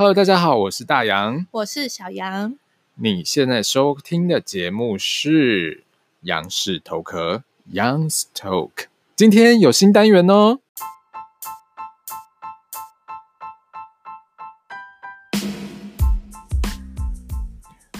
[0.00, 2.56] Hello，大家好，我是大杨，我是小杨。
[2.94, 5.82] 你现在收听的节目是
[6.20, 7.42] 杨氏头壳
[7.72, 8.70] Young's Talk，
[9.16, 10.60] 今天有新单元哦。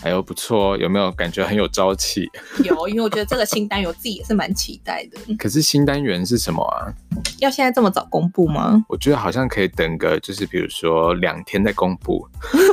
[0.08, 2.26] 哎呦，不错，有没有感觉很有朝气？
[2.64, 5.18] 有，因为我觉得这个新单元我自己也是蛮期待的。
[5.36, 6.88] 可是新单元是什么啊？
[7.40, 8.82] 要现在这么早公布吗？
[8.88, 12.26] 我觉得好像可以等个，就是比如说两天再公布。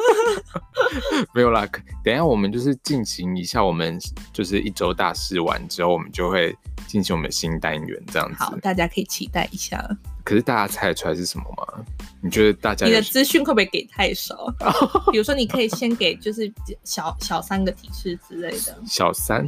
[1.36, 1.68] 没有啦，
[2.04, 4.00] 等一下我们就是进行一下，我们
[4.32, 6.56] 就是一周大事完之后，我们就会
[6.88, 8.36] 进行我们新单元这样子。
[8.40, 9.78] 好，大家可以期待一下。
[10.26, 11.86] 可是大家猜得出来是什么吗？
[12.20, 14.52] 你觉得大家你的资讯会不会给太少？
[15.14, 16.52] 比如说，你可以先给就是
[16.84, 18.76] 小小三个提示之类的。
[18.88, 19.48] 小三，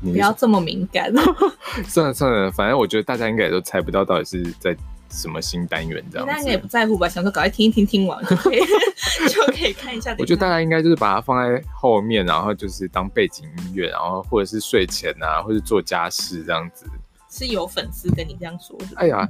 [0.00, 1.12] 你不要这么敏感。
[1.88, 4.76] 算了算了，反正我觉得大家应该也都猜不到到底是在
[5.10, 6.32] 什么新单元这样子。
[6.32, 7.08] 大家应该也不在乎吧？
[7.08, 8.60] 想说赶快听一听，听完就可以
[9.28, 10.14] 就可以看一下。
[10.20, 16.86] 我觉得大家应该就是把它放在后面，然后就是当背景音乐，然后或者是睡前啊，或者做家事这样子。
[17.28, 18.86] 是有粉丝跟你这样说的？
[18.94, 19.28] 哎呀。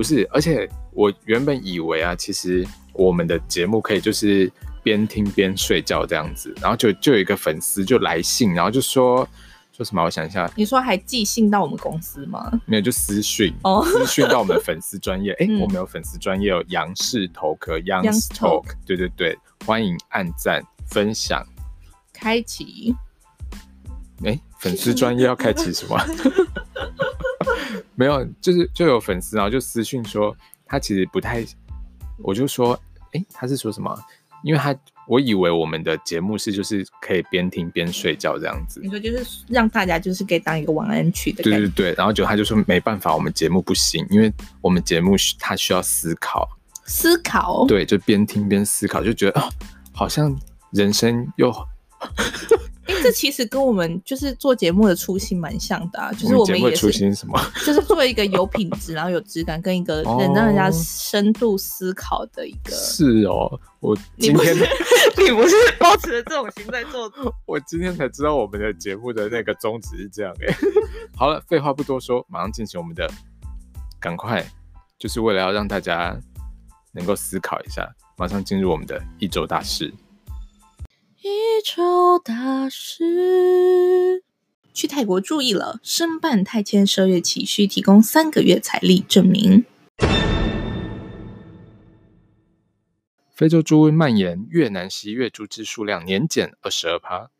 [0.00, 4.50] 不是，而且我原本以为啊，其实我们的节目可以就是
[4.82, 9.28] 边听边睡觉这样子，然后就就有一个粉丝就来信，然后就说
[9.76, 10.02] 说什么？
[10.02, 12.50] 我想一下，你说还寄信到我们公司吗？
[12.64, 15.32] 没有，就私讯哦，私讯到我们的粉丝专业。
[15.38, 21.46] 哎、欸，我们有粉丝专业哦杨氏头壳 Young's Talk，对对对，欢迎按赞分享，
[22.10, 22.96] 开启。
[24.24, 25.98] 哎、欸，粉丝专业要开启什么？
[27.94, 31.44] 没有，就是就有粉丝，然后就私信说他其实不太，
[32.18, 32.78] 我就说，
[33.12, 33.96] 哎，他是说什么？
[34.42, 34.74] 因为他
[35.06, 38.80] 我以为我们的节目是就是可以边听边睡觉这样子。
[38.82, 41.42] 你说就是让大家就是可以当一个晚安曲的。
[41.42, 46.48] 对对对，然后就他就说没办法，我们节目不行，因为我们节目他需要思考。
[46.86, 47.66] 思考。
[47.66, 49.48] 对，就边听边思考，就觉得哦，
[49.92, 50.34] 好像
[50.70, 51.52] 人生又。
[53.02, 57.40] 这其实跟我们就是做节目的初心蛮像的啊，就是我们也是，初心是什么？
[57.64, 62.70] 就是做一个有品质，然后有质感，跟一个能让人家深度思考的一个。
[62.72, 64.68] 是哦，我今天你不是，
[65.24, 67.10] 你不是抱持着这种心在做。
[67.46, 70.54] 我今天才知道我们的节目的那个宗旨是这样哎。
[71.16, 73.10] 好了，废话不多说，马上进行我们的，
[73.98, 74.44] 赶快，
[74.98, 76.18] 就是为了要让大家
[76.92, 79.92] 能够思考一下，马上进入我们的一周大事。
[81.22, 81.28] 一
[81.62, 84.24] 周大事，
[84.72, 89.66] 去泰国注意了，申办泰签十二月起需提供三个月财力证明。
[93.34, 97.30] 非洲猪瘟蔓延，越南十一月猪只数量年减二十二趴。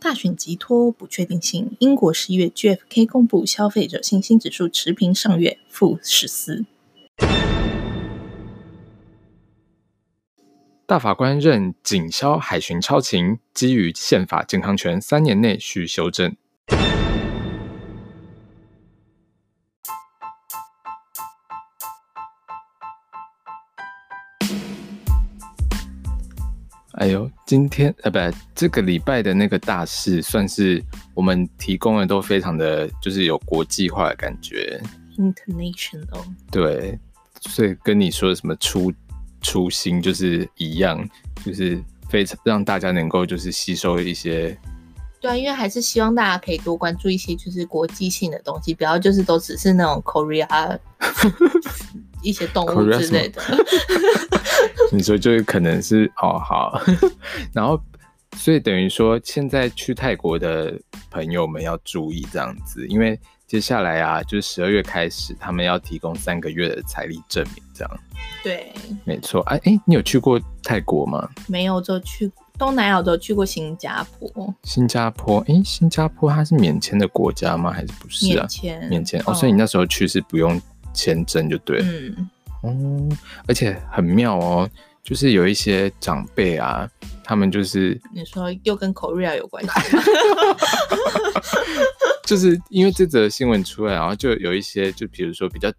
[0.00, 6.64] 大选急拖不确定性，英国十一月 GfK 公布消费者信心指数持平上月负十四。
[10.90, 16.34] 大法官认警消海巡超勤，基于宪法健康权，三年内需修正。
[26.94, 30.84] 哎呦，今天呃，不，这个礼拜的那个大事，算是
[31.14, 34.82] 我们提供的都非常的，就是有国际化的感觉。
[35.16, 36.24] International。
[36.50, 36.98] 对，
[37.42, 38.92] 所以跟你说什么出。
[39.42, 41.08] 初心就是一样，
[41.44, 44.56] 就是非常让大家能够就是吸收一些。
[45.20, 50.78] 对啊，因为还是希望大家可以多关注一些就是国际性的东西，不要就是都只是那种 Korea
[52.22, 53.42] 一些动物之类的。
[54.90, 56.80] 你说就是可能是哦好，
[57.52, 57.78] 然后
[58.36, 60.72] 所以等于说现在去泰国的
[61.10, 63.18] 朋友们要注意这样子，因为
[63.50, 68.00] 接下来啊就是十二月开始，他们要提供三个月的财力证明这样。
[68.44, 68.72] 对，
[69.02, 69.40] 没错。
[69.40, 71.28] 哎哎，你有去过泰国吗？
[71.48, 74.54] 没有，就去东南亚都去过新加坡。
[74.62, 77.72] 新加坡，哎，新加坡它是免签的国家吗？
[77.72, 78.46] 还是不是啊？
[78.46, 79.20] 免签，免签。
[79.26, 80.62] 哦，所以你那时候去是不用
[80.94, 81.86] 签证就对了。
[81.88, 82.30] 嗯。
[82.62, 83.16] 哦，
[83.48, 84.70] 而且很妙哦，
[85.02, 86.88] 就是有一些长辈啊，
[87.24, 90.02] 他们就是你说又跟 Korea 有关系吗？
[92.30, 95.72] 就是因为这则新闻出来，然后就有一些，就比如说比较。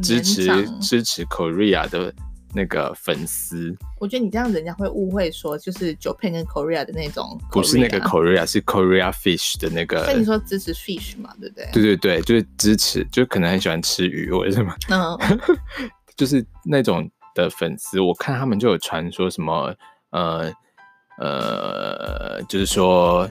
[0.00, 0.46] 支持
[0.78, 2.14] 支持 Korea 的
[2.54, 10.04] 那个粉丝，我觉得你这样人家会误会说就是 Japan 跟 Korea 的那种，不是那个 Korea，是 Korea Fish 的那个。
[10.04, 11.68] 所以你说支持 Fish 嘛，对不对？
[11.72, 15.18] 对对对，就是支持，就可能很喜欢吃鱼或者什么，嗯，
[16.16, 19.74] 就是那种的粉丝，我看他们就有传说什么，
[20.10, 20.52] 呃
[21.18, 23.28] 呃，就是说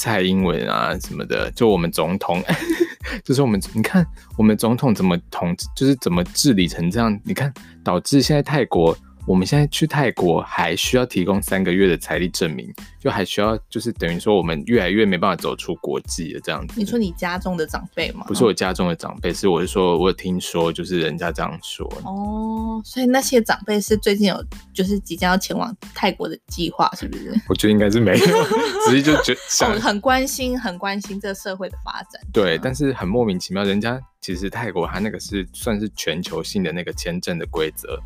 [0.00, 2.42] 蔡英文啊什么的，就我们总统。
[3.22, 4.06] 就是我们你看
[4.38, 7.52] 我们总统怎么统，就是怎么治理成这样，你看
[7.84, 8.96] 导致现在泰国。
[9.26, 16.74] 我们现在去泰国还需要提供三个月的财力证明，就还需要就是等于说我们越来越没办法走出国际了这样子。
[16.76, 18.24] 你说你家中的长辈吗？
[18.26, 21.86] 不是我家中的长辈，是我是说我有听说就是人家这样说。
[22.04, 27.32] 哦，所以那些长辈是最近有就是即将要前往泰国的计划，是不是？
[27.48, 28.26] 我觉得应该是没有，
[28.88, 32.20] 只是就觉得想、哦、很关心很关心这个社会的发展。
[32.32, 38.00] 对，但是很莫名其妙，人家其实泰国它那个是算是全球性的那个签证的规则。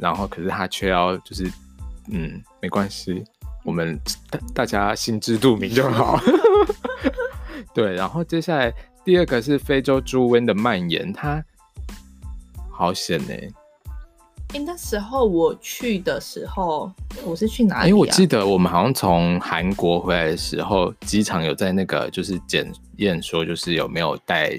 [0.00, 1.50] 然后，可是他却要就是，
[2.10, 3.22] 嗯，没关系，
[3.64, 3.98] 我们
[4.30, 6.18] 大大家心知肚明就好。
[7.74, 8.72] 对，然后接下来
[9.04, 11.44] 第二个是非洲猪瘟的蔓延，它
[12.70, 13.34] 好险呢。
[14.54, 16.90] 哎，那时候我去的时候，
[17.22, 17.86] 我是去哪里啊？
[17.88, 24.58] 因为我记得我们好像从韩国回来的时候，机场有在那个就是检验说，就是有没有带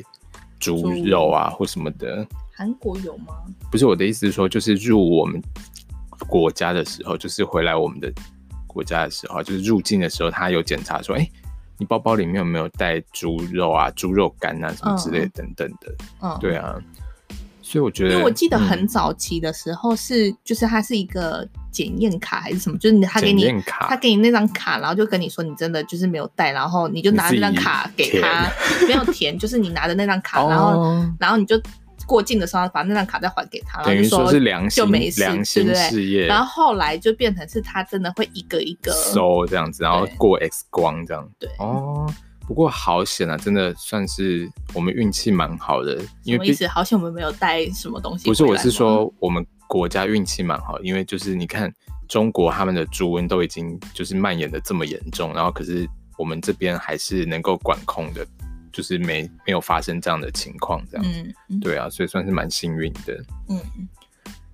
[0.59, 2.23] 猪肉啊或什么的。
[2.59, 3.33] 韩国有吗？
[3.71, 5.41] 不是，我的意思是说，就是入我们
[6.27, 8.11] 国家的时候，就是回来我们的
[8.67, 11.31] 国家的时候，就是入境的时候，他有检查说，哎、欸，
[11.77, 15.95] 你包包里面有没有带猪肉啊、猪肉干啊什么之类等等的。
[16.21, 16.75] 嗯，对啊。
[17.61, 28.51] 所以我觉得，因为我记得很早期的时候是，嗯、就是它是一个检验卡还是什么，就是他给你他给你那张卡，然后就跟你说你真的就是没有带，然后你就拿那张卡给他，
[28.85, 31.57] 没有填，就是你拿的那张卡，然后、哦、然后你就。
[32.09, 36.25] 过境的时候把那张卡再还给他，等于说是良心，就没事，良心事业。
[36.25, 41.29] 然后后来就变成是他真的会一个一个收这样子，然后过 X 光这样。
[41.37, 42.11] 对哦，
[42.47, 45.99] 不过好险啊，真的算是我们运气蛮好的。
[46.23, 46.65] 因为意思？
[46.67, 48.25] 好险我们没有带什么东西。
[48.25, 51.71] 不是，我是说我们国家运气蛮好，因为就是你看
[52.07, 58.25] 中国他们的猪瘟都已经就是蔓延的这么严重，然后可是我们这边还是能够管控的。
[58.71, 63.23] 就是没没有发生这样的情况，这样子，嗯嗯、对啊，所以算是蛮幸运的。
[63.49, 63.59] 嗯，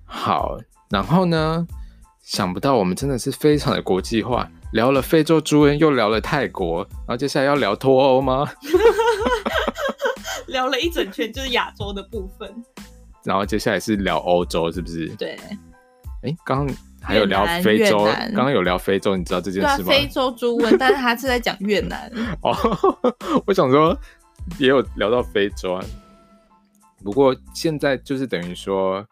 [0.04, 0.58] 好，
[0.90, 1.66] 然后呢，
[2.22, 8.50] 想不到我们真的是非常的国际化，聊了非洲猪瘟，又聊了泰国，然后接下来要聊脱欧吗？
[10.48, 12.54] 聊了一整圈，就是亚洲的部分。
[13.24, 15.08] 然后接下来是聊欧洲，是不是？
[15.16, 15.36] 对。
[16.22, 19.88] 哎，刚刚还有聊非洲，刚刚有聊非洲，你知道这件事吗？
[19.88, 22.10] 非洲猪瘟，但是他是在讲越南。
[22.42, 22.52] 哦，
[23.46, 23.96] 我想说
[24.58, 25.84] 也有聊到非洲啊，
[27.04, 29.06] 不过现在就是等于说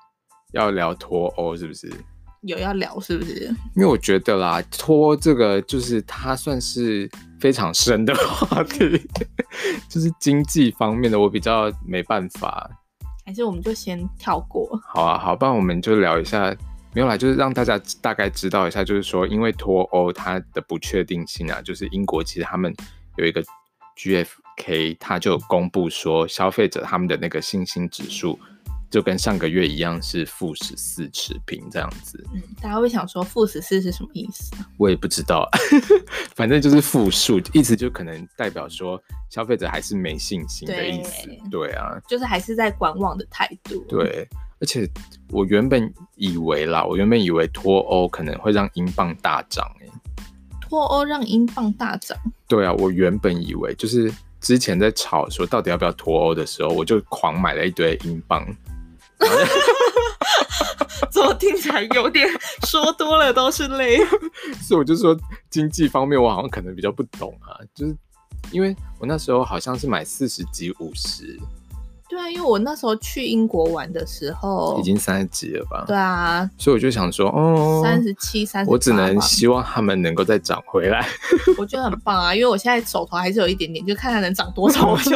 [0.52, 1.88] 要聊脱欧，是不是？
[2.42, 3.46] 有要聊是不是？
[3.76, 7.08] 因为我觉得啦，脱这个就是它算是
[7.38, 9.00] 非常深的话题，
[9.88, 12.68] 就是经济方面的，我比较没办法。
[13.24, 14.68] 还是我们就先跳过。
[14.84, 16.54] 好啊，好，不然我们就聊一下。
[16.94, 22.72] 没有啦，就是让大家大概知道一下，就是说，因为脱欧它的不确定性啊，就是英国其实他们
[23.16, 23.42] 有一个
[23.96, 28.38] GfK，它就公布说，消费者他们的那个信心指数
[28.90, 32.24] 就跟上个月一样是负十四持平这样子。
[32.32, 34.54] 嗯，大家会想说负十四是什么意思？
[34.78, 35.48] 我也不知道，
[36.36, 41.26] 反正就是负数，意思就可能代表说消费者还是没信心的意思。
[41.26, 43.84] 对，对啊，就是还是在观望的态度。
[43.88, 44.28] 对。
[44.64, 44.88] 而且
[45.28, 49.86] 我原本以为啦，我原本以为脱欧可能会让英镑大涨哎，
[50.58, 52.16] 脱欧让英镑大涨？
[52.48, 58.42] 对啊，我原本以为就是之前在吵说到底要不要脱欧的时候，我就狂买了一堆英镑。
[61.12, 62.26] 怎么听起来有点
[62.66, 63.98] 说多了都是泪？
[64.62, 65.14] 所以我就说
[65.50, 67.94] 经济方面我好像可能比较不懂啊，就是
[68.50, 71.38] 因为我那时候好像是买四十几五十。
[72.14, 75.84] 对啊，因为我那时候去英国玩的时候，已经三十几了吧？
[75.84, 81.04] 对啊，所以我就想说，哦，三十七、三十，我只能希望他们能够再涨回来。
[81.58, 85.10] 我觉得很棒啊，因为我现在手头还是有一点点，就看看能涨多少， 我就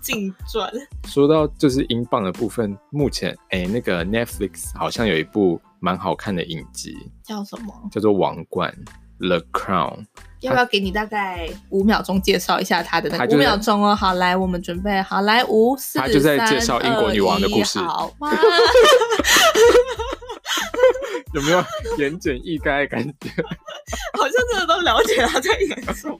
[0.00, 0.72] 净赚。
[1.06, 7.72] 说到就是英镑的部分，目前哎，那个 Netflix 好像有一部蛮好看的影集，叫什么？
[7.92, 8.74] 叫做《王冠》
[9.18, 10.06] （The Crown）。
[10.40, 13.34] 要不要给你大概五秒钟介绍一下他的那个？
[13.34, 17.80] 五秒钟哦，好，来，我们准备好，来，五四他就在介绍英国女王的故事。
[17.80, 18.30] 好哇，
[21.34, 21.60] 有没有
[21.98, 23.30] 言简意赅的感觉？
[24.16, 26.16] 好像真的都了解他在演什么。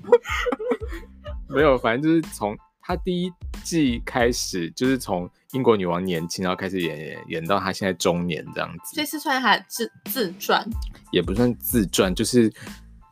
[1.48, 8.96] 没有，反正就是从他第一季开始，就是从英国女王年轻，然后开始演演演到他现在中年这样子。
[8.96, 10.68] 所以是算他自自传？
[11.12, 12.52] 也不算自传，就是。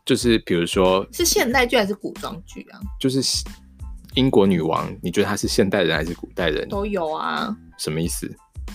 [0.07, 2.79] 就是比如说，是现代剧还是古装剧啊？
[3.01, 3.21] 就是
[4.15, 6.67] 英国女王，你觉得她是现代人还是古代人？
[6.69, 7.55] 都有啊。
[7.77, 8.33] 什么意思？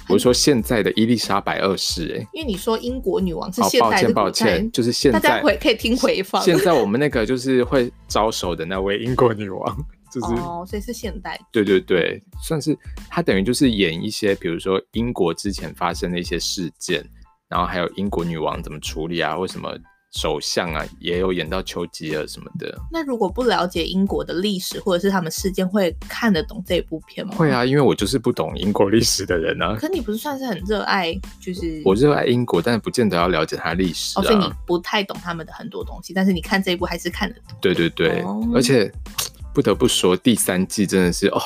[0.09, 5.19] 我是说现在的伊丽莎白二世，哎，因为你说英国女王是现代，抱歉抱歉，就是现在。
[5.19, 6.41] 大家回可以听回放。
[6.43, 9.77] 现在我们那个就是会招手的那位英国女王，
[10.11, 11.39] 就是哦，所以是现代。
[11.49, 12.77] 对对对，算是
[13.09, 17.01] 她等于就是演一些，比如说英国之前发生的一些事件，
[17.47, 19.73] 然后还有英国女王怎么处理啊，或什么。
[20.11, 22.77] 首相啊，也有演到丘吉尔什么的。
[22.91, 27.33] 那如果不了解英国的历史或者是他们事件，会看得懂这一部片吗？
[27.35, 29.77] 会啊，因为我就是不懂英国历史的人啊。
[29.79, 34.21] 可你不是算是很热爱，就是我热爱英国，但是不见得要了解它历史啊。
[34.21, 37.57] 哦，所以你不太懂他们的很多东西，但是你看这一部还是看得懂。
[37.61, 38.91] 对对对，哦，而且
[39.55, 41.41] 不得不说，第三季真的是哦，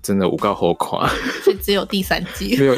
[0.00, 1.06] 真的无告好垮。
[1.44, 2.74] 所以只有第三季， 没有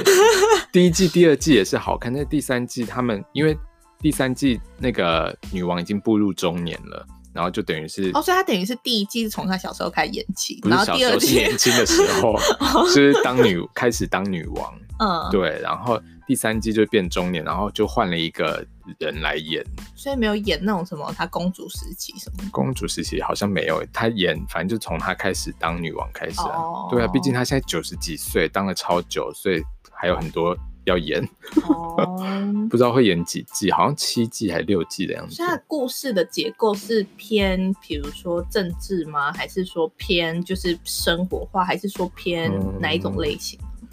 [0.73, 3.57] 第一季、第二季也是好看，但是第三季他们因为。
[4.05, 12.39] 第三季那个女王已经步入中年了，然后就等于是哦，所以她等于是第一季是从她小时候开始演起，然后小时候，是年轻的时候，
[12.85, 18.63] 就是当女开始当女王，嗯，对，然后第三季就变中年，然后就换了一个
[18.99, 19.65] 人来演，
[19.97, 30.55] 所以没有演那种什么她公主时期什么，公主时期好像没有，她演反正就从她开始当女王开始啊，哦、对啊，毕竟她现在九十几岁，当了超久，所以还有很多。
[30.85, 31.23] 要演，
[31.67, 35.35] 哦，不知道会演几季，好像七季还是六季的样子。
[35.35, 39.33] 现在故事的结构是偏，比如说政治吗？
[39.33, 41.65] 还是说偏就是生活化？
[41.65, 43.59] 还是说偏哪一种类型？
[43.61, 43.89] 嗯、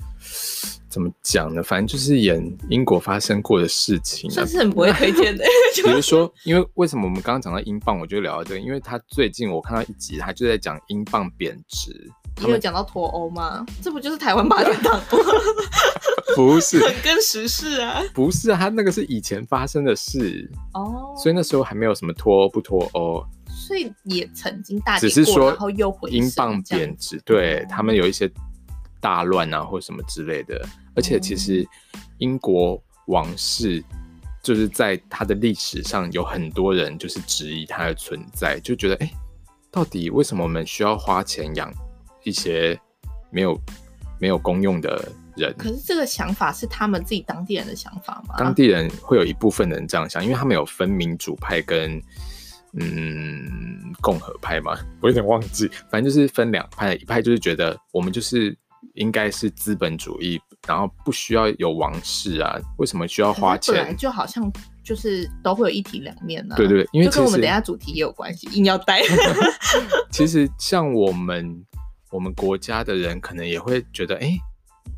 [0.91, 1.63] 怎么讲呢？
[1.63, 5.43] 反正就是演英国发生过的事情，算是很不会推荐的。
[5.83, 12.11] 比如说，因为为什么我们刚刚讲到英镑，我就聊到这个，因为他最近我看到一集，他就在讲英镑贬值。
[12.37, 13.65] 你有讲到脱欧吗？
[13.81, 15.03] 这不就是台湾八点档吗？
[16.35, 18.01] 不是，很跟时事啊。
[18.13, 28.31] 不是啊，他那个是以前发生的事哦，所以那时候还没有什么脱欧不脱欧，所以也曾经大只是说然后又回英镑贬值，对、哦、他们有一些
[29.01, 30.65] 大乱啊或什么之类的。
[30.95, 31.67] 而且其实
[32.17, 33.83] 英国王室
[34.43, 39.13] 就是在他的历史上有很多人就是质疑他的存在，就觉得哎、欸，
[39.69, 41.71] 到底为什么我们需要花钱养？
[42.23, 42.79] 一些
[43.31, 43.59] 没有
[44.19, 48.35] 没有公用的人，可是这个想法是他们自己当地人的想法吗？
[48.37, 51.99] 当地人会有一部分人这样想，因为他们有分民主派跟
[52.73, 58.55] 嗯共和派嘛，我有点忘记，反正就是分两派，一派就是觉得我们就是
[58.93, 63.75] 应该是资本主义，然后不需要有王室啊，为什么需要花钱？
[63.75, 64.51] 本来就好像
[64.83, 66.57] 就是都会有一体两面呢、啊。
[66.57, 69.01] 对，对对，因为跟我们等下主题也有关系，硬要带。
[70.11, 71.65] 其实像我们。
[72.11, 74.37] 我们国家的人可能也会觉得，哎、欸，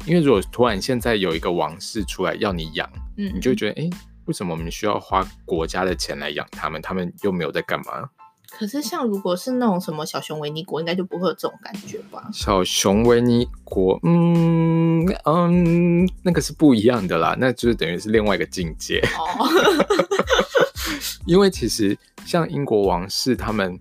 [0.07, 3.89] 因为如果突然现在有一个王室出来要你养，嗯，你就会觉得，哎、欸，
[4.25, 6.81] 为什么我们需要花国家的钱来养他们？
[6.81, 8.09] 他们又没有在干嘛？
[8.57, 12.29] 可是，像如果是那种什么小熊维尼国，应该就不会有这种感觉吧？
[12.31, 18.99] 小熊维尼国，嗯嗯，那个是不一样的啦，那就是等于是另外一个境界。
[19.17, 19.47] 哦，
[21.25, 23.79] 因为其实像英国王室他们。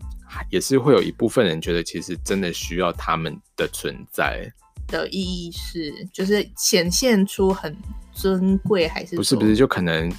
[0.50, 4.50] 也是会有一部分人觉得，其实真的需要他们的存在
[4.86, 7.76] 的意义是，就是显现出很
[8.14, 9.54] 尊贵，还是不是不是？
[9.54, 10.10] 就可能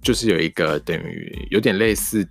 [0.00, 2.24] 就是有一个等于有点类似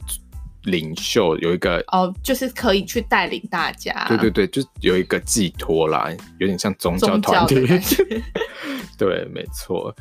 [0.68, 4.06] 领袖，有一个哦，就是可以去带领大家。
[4.08, 6.10] 对对对，就有一个寄托啦，
[6.40, 7.56] 有点像宗教团体。
[8.98, 9.94] 对，没错。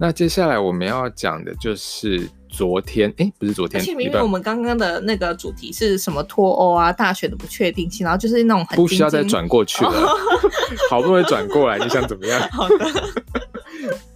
[0.00, 2.28] 那接下来我们要讲的就是。
[2.56, 10.16] 昨天哎，不是昨天，而且明明我们刚刚的那个主题是什么脱欧啊，大选的不确定性，然后就是那种很不需要再转过去了，哦、
[10.88, 12.40] 好不容易转过来，你想怎么样？
[12.54, 12.76] 好的，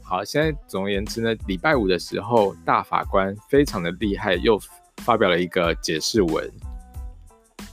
[0.04, 4.56] 好，现在总而言之呢，礼拜五的时候，大法官非常的厉害，又
[4.98, 6.50] 发表了一个解释文，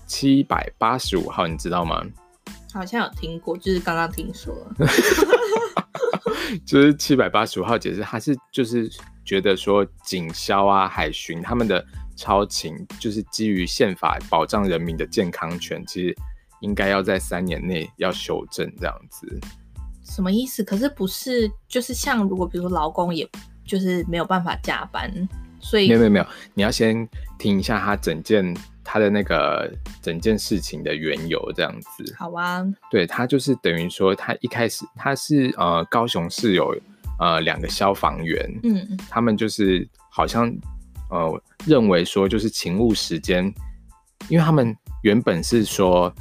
[0.06, 2.04] 七百八十五号，你知道吗？
[2.74, 4.54] 好像有听过，就是刚刚听说，
[6.66, 8.92] 就是七百八十五号解释，他是就是。
[9.26, 11.84] 觉得说警消啊、海巡他们的
[12.16, 16.16] 超勤，就是基于宪法保障人民的健康权，其实
[16.60, 19.40] 应该要在三年内要修正这样子。
[20.04, 20.64] 什么意思？
[20.64, 23.28] 可是不是就是像如果比如说劳工，也
[23.66, 25.12] 就是没有办法加班，
[25.70, 27.08] 所以没有没有没有，你要先
[27.38, 32.16] 听一下他整件他的那个整件事情的缘由这样子。
[32.18, 36.76] 好啊，对，他就是等于说他一开始他是呃高雄市有。
[37.18, 40.54] 呃，两个消防员，嗯，他们就是好像
[41.10, 43.46] 呃认为说，就是勤务时间，
[44.28, 46.14] 因为他们原本是说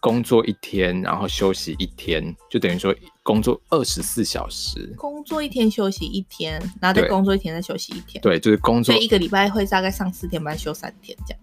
[0.00, 2.92] 工作一天，然后休息一天，就等于说
[3.22, 11.40] 工作二十四小时，工作一天休息一天，然后再工作一天再休息一天，对，就是工作，所以一个礼拜会大概上四天班，休三天这样，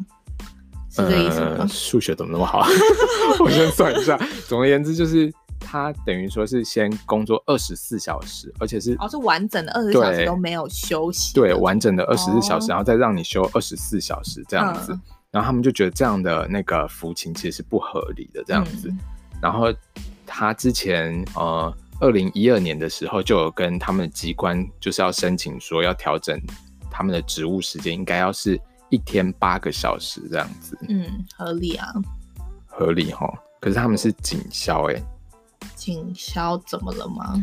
[0.89, 1.55] 是这个意思吗？
[1.59, 2.65] 呃，数学怎么那么好？
[3.39, 5.31] 我先算一下，总而言之就是。
[5.61, 11.33] 他等于说是先工作二十四小时，而且是哦，是完整的二十四小时都没有休息。
[11.33, 14.93] 对，完整的二十四小时，哦，然后再让你休二十四小时这样子。
[14.93, 18.87] 嗯，然后他们就觉得这样的那个服勤其实是不合理的这样子。
[18.87, 18.99] 嗯、
[19.41, 19.71] 然后
[20.31, 26.39] 他之前呃，二零一二年的时候就有跟他们的机关就是要申请说要调整
[26.89, 28.59] 他们的职务时间，应该要是
[28.89, 30.77] 一天八个小时这样子。
[30.87, 31.91] 嗯，合理啊，
[32.67, 33.27] 合理哈。
[33.59, 35.03] 可是他们是警消哎，
[35.75, 37.33] 警消怎么了吗？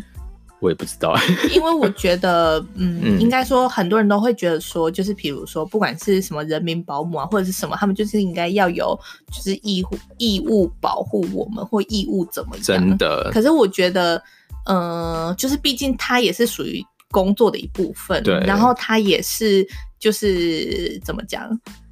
[0.61, 1.15] 我也不知道，
[1.55, 8.99] 因为我觉得，嗯，嗯应该说很多人都会觉得说，就是比如说，不管是什么人民保姆啊，或者是什么，他们就是应该要有，
[9.31, 12.65] 就是义务义务保护我们，或义务怎么样？
[12.65, 13.31] 真的。
[13.33, 14.17] 可是我觉得，
[14.65, 18.39] 嗯、呃，就是毕竟他也是属于工作的一部分，对。
[18.41, 19.67] 然后他也是，
[19.99, 21.49] 就是怎么讲，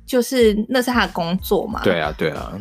[0.07, 1.83] 就是那是他的工作嘛。
[1.83, 2.53] 对啊，对啊。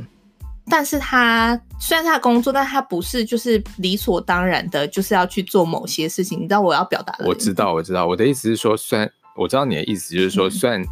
[0.69, 6.39] 但是他虽然他的工作，但他不是就是理所当然的，就是要去做某些事情。
[6.39, 7.25] 你知道我要表达的？
[7.27, 8.07] 我知道，我知道。
[8.07, 10.83] 我的意思是说，虽然我知道你的意思，就是说，虽然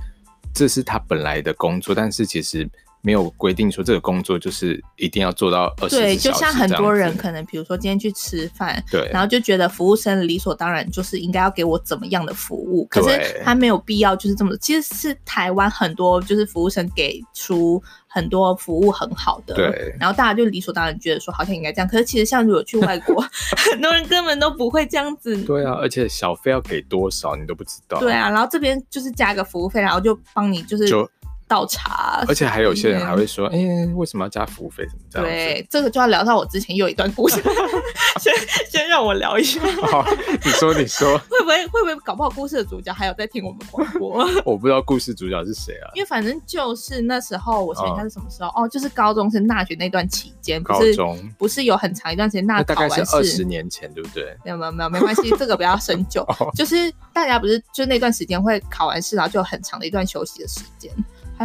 [0.54, 2.70] 这是他本来的工作，嗯、但是其实。
[3.02, 5.96] 没有规定说这个工作就是一定要做到二十。
[5.96, 14.56] 对，就像很多人可能，比如说今天去吃饭，对，然后就觉得服务生理所当然就是应该要给我怎么样的服务，可是他没有必要就是这么。
[14.58, 21.88] 其实是台湾很多就是服务生给出很多服务很好的，对，然后大家就理所当然觉得说好像应该这样。
[21.88, 23.20] 可是其实像如果去外国，
[23.72, 25.36] 很多人根本都不会这样子。
[25.44, 28.00] 对啊，而且小费要给多少你都不知道。
[28.00, 30.88] 对啊，然后这边就是加个服务费，然后就帮你就是。
[30.88, 31.10] 就
[31.52, 34.86] 倒茶，而且还有些人还会说：“哎、欸，为什么要加服务费？
[34.86, 37.44] 什么这样？”对，这个就要聊到我之前有一段故事，
[38.22, 38.34] 先
[38.70, 39.60] 先让我聊一下。
[39.92, 40.06] 好，
[40.46, 44.26] 你说，你说，会不会会不会搞不好故事的主角还有在听我们广播？
[44.46, 45.92] 我不知道故事主角是谁啊。
[45.94, 54.34] 因为反正就是那时候，我想一下是什么时候哦，哦，就是高中升大学那段期间，高中不是有很长一段时间，那大概是二十年前，对不对？
[54.46, 56.22] 没有没有没有，没关系，这个不要深究。
[56.40, 60.90] 哦、就是大家不是就那段时间会考完试，然后就有很长的一段休息的时间。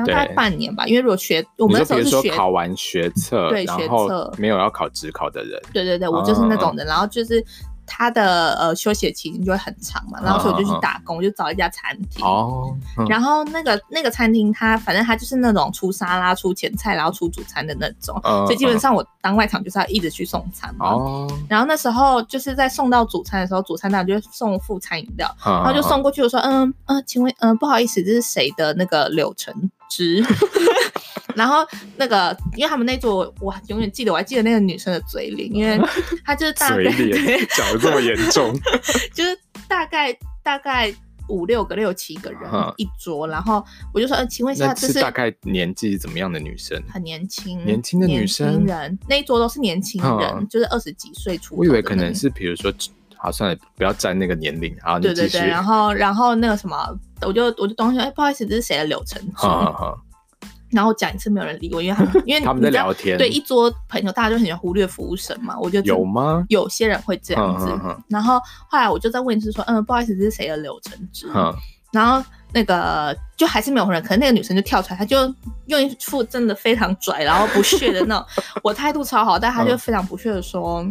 [0.04, 4.32] 大概半年吧，因为如果学我们那时候是学考完学测，对，学测。
[4.38, 6.86] 没有要考职考的人，对对对，我就是那种人。
[6.86, 7.44] 然后就是
[7.86, 12.24] 他的呃休息期间就会很长嘛，然后所以我就去打工，就找一家餐厅。
[12.24, 12.76] 哦。
[13.08, 21.26] 然后那个那个餐厅，他反正他就是那种出沙拉、出前菜，然后出主餐的那种，所以基本上我当外场就是要一直去送餐嘛。
[21.48, 29.54] 然后那时候就是在送到主餐的时候，主餐当然就会送副餐饮料，然后就送过去，我说嗯嗯，请问嗯不好意思，这是谁的那个柳橙
[29.88, 30.24] 汁，
[31.34, 35.78] 然后那个，因为他们那桌，我永远记得，我还记得那个女生的嘴脸，因为
[36.24, 38.52] 她就是大概嘴脸讲的这么严重，
[39.14, 40.92] 就是大概大概
[41.28, 42.40] 五六个、六七个人
[42.76, 46.82] 一桌，然后我就说，呃，请问一下，这是大概年纪是怎么样的女生？
[46.88, 51.60] 很年轻，年轻的女生人，那一桌都是年轻人，就是二十几岁出头。
[51.60, 52.72] 我以为可能是，比如说。
[53.18, 54.76] 好，算了，不要占那个年龄。
[54.82, 56.76] 啊，对对对，然后然后那个什么，
[57.26, 59.46] 我就我就东西，哎，不好意思，这是谁的柳橙汁？
[60.70, 65.56] 然后讲一次没有人理我，因为他们因为 他们在聊天，对一桌朋友，大家就很喜欢忽略服务生嘛。
[65.60, 66.44] 我就有吗？
[66.48, 67.68] 有些人会这样子。
[68.08, 71.28] 然后后来我就在问一次说，嗯，不好意思，这是谁的柳橙汁？
[71.92, 75.32] 然后那个就还是没有人，可能那个女生就跳出来，她就
[75.66, 78.26] 用一副真的非常拽，然后不屑的那种，
[78.62, 80.84] 我态度超好，但她就非常不屑的说。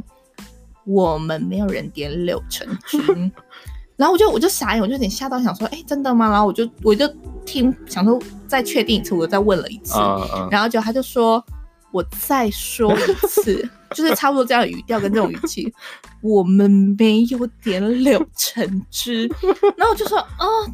[0.87, 2.99] 我们没有人点柳橙汁，
[3.97, 6.29] 然后我就我就傻眼，我就有点吓到，想说，哎、欸，真的吗？
[6.29, 7.07] 然后我就我就
[7.45, 10.51] 听，想说再确定一次，我就再问了一次，uh, uh.
[10.51, 11.43] 然后就他就说，
[11.91, 15.73] 我再说一次， 就是差不多这样的语调跟这种语气，
[16.21, 19.27] 我们没有点柳橙汁，
[19.77, 20.73] 然后我就说，嗯、哦、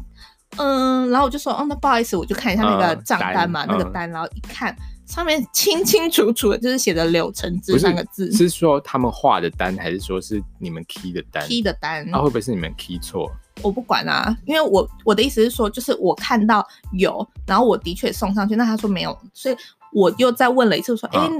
[0.56, 4.76] 嗯，然后我就说，哦，那不好意思，我就看一下那个账单嘛，uh, 那个单，然后一看。
[5.12, 8.32] 上面清清楚楚的，就是写的“柳橙汁”三个字。
[8.32, 13.30] 是说他们画的单，还是说是你们 key 的单？key 的单，那、啊、会不会是你们 key 错？
[13.60, 19.56] 我不管啊，因为我我的意思是说，就是我看到有，然后我的确送上去，那他说没有，所以
[19.92, 21.26] 我又再问了一次，说，哎、啊。
[21.26, 21.30] 欸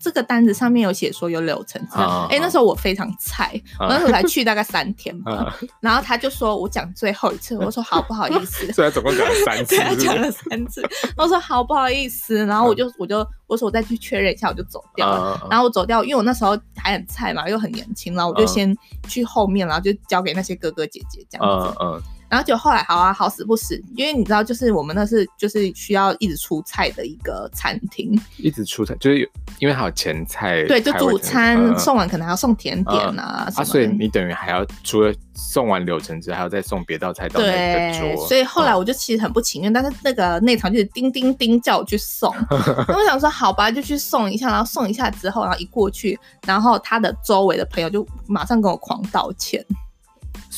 [0.00, 10.82] 这个单子上面有写说有柳橙汁，哎、uh, 欸，那时候我非常菜，uh, 我那时候才去大概三天吧，uh, 然后他就说我讲最后一次，我说好不好意思， 虽然总共讲了三次， 讲了三次，
[11.18, 18.74] 我说好不好意思，然后我就、uh, 我就我说我再去确认一下，我就走掉了，uh, 然后我走掉，因为我那时候还很菜嘛，又很年轻，然后我就先
[19.06, 21.76] 去后面，然后就交给那些哥哥姐姐这样子。
[21.78, 37.46] Uh, uh, 然后就后来好啊，好死不死，因为你知道，就是我们那是就是需要一直出菜的一个餐厅，一直出菜，就是有因为还有前菜，对，就主餐、嗯、送完可能还要送甜点啊、嗯、啊，所以你等于还要除了送完柳橙汁，还要再送别道菜到那
[37.92, 38.08] 个桌。
[38.08, 42.32] 对，所以后来我就其实很不情愿，嗯、但是那个内场就是叮叮叮叫我去送，
[42.86, 46.16] 那我想说好吧，就去送一下，然后送一下之后，然后一过去，
[46.46, 49.64] 然后他的周围的朋友就马上跟我狂道歉。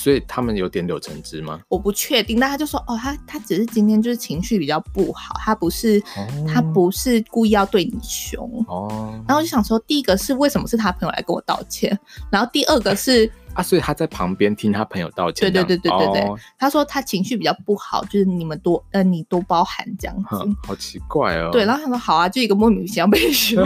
[0.03, 1.61] 所以他们有点柳橙汁吗？
[1.69, 9.15] 我不确定，但他就说哦，他他只是今天就是情绪比较不好，他不是、哦、他不是故意要对你凶哦。
[9.29, 11.97] 然后我就想说，第一个是为什么是他朋友来跟我道歉，
[12.31, 13.31] 然后第二个是。
[13.55, 15.53] 啊，所以他在旁边听他朋友道歉。
[15.53, 20.37] 对对对对对对，哦、他说他情绪比较不好，就是你们多呃，你多包涵这样子。
[20.67, 21.51] 好奇怪哦。
[21.53, 23.63] 对，然后他说好啊，就一个莫名其妙被凶，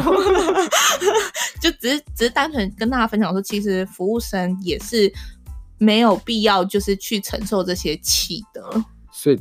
[1.63, 5.09] 就只是只是单纯跟大家分享说，其实服务生也是
[5.79, 8.63] 没有必要就是去承受这些气的。
[9.13, 9.39] 所以。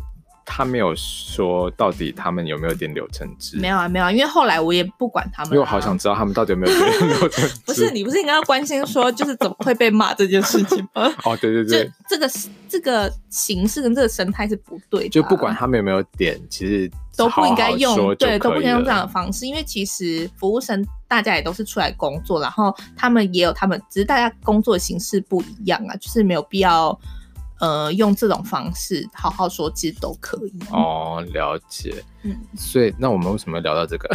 [0.47, 3.57] 他没有说到底他们有没有点柳橙汁？
[3.57, 5.53] 没有啊，没有啊，因为后来我也不管他们、啊。
[5.53, 7.55] 因为我好想知道他们到底有没有点柳橙汁。
[7.65, 11.11] 不是你不是应该要关心说，就是怎么会被骂这件事情吗？
[11.25, 12.29] 哦，对对对，这个
[12.69, 15.13] 这个形式跟这个生态是不对的、啊。
[15.13, 26.97] 就不管他们有没有点，其实都不应该用，对，都不应该用这样的方式，因为其实服务生大家也都是出来工作，然后他们也有他们，只是大家工作形式不一样啊，就是没有必要。
[27.61, 31.25] 呃，用这种方式好好说，其实都可以哦。
[31.33, 34.13] 了解，嗯，所以那我们为什么要聊到这个？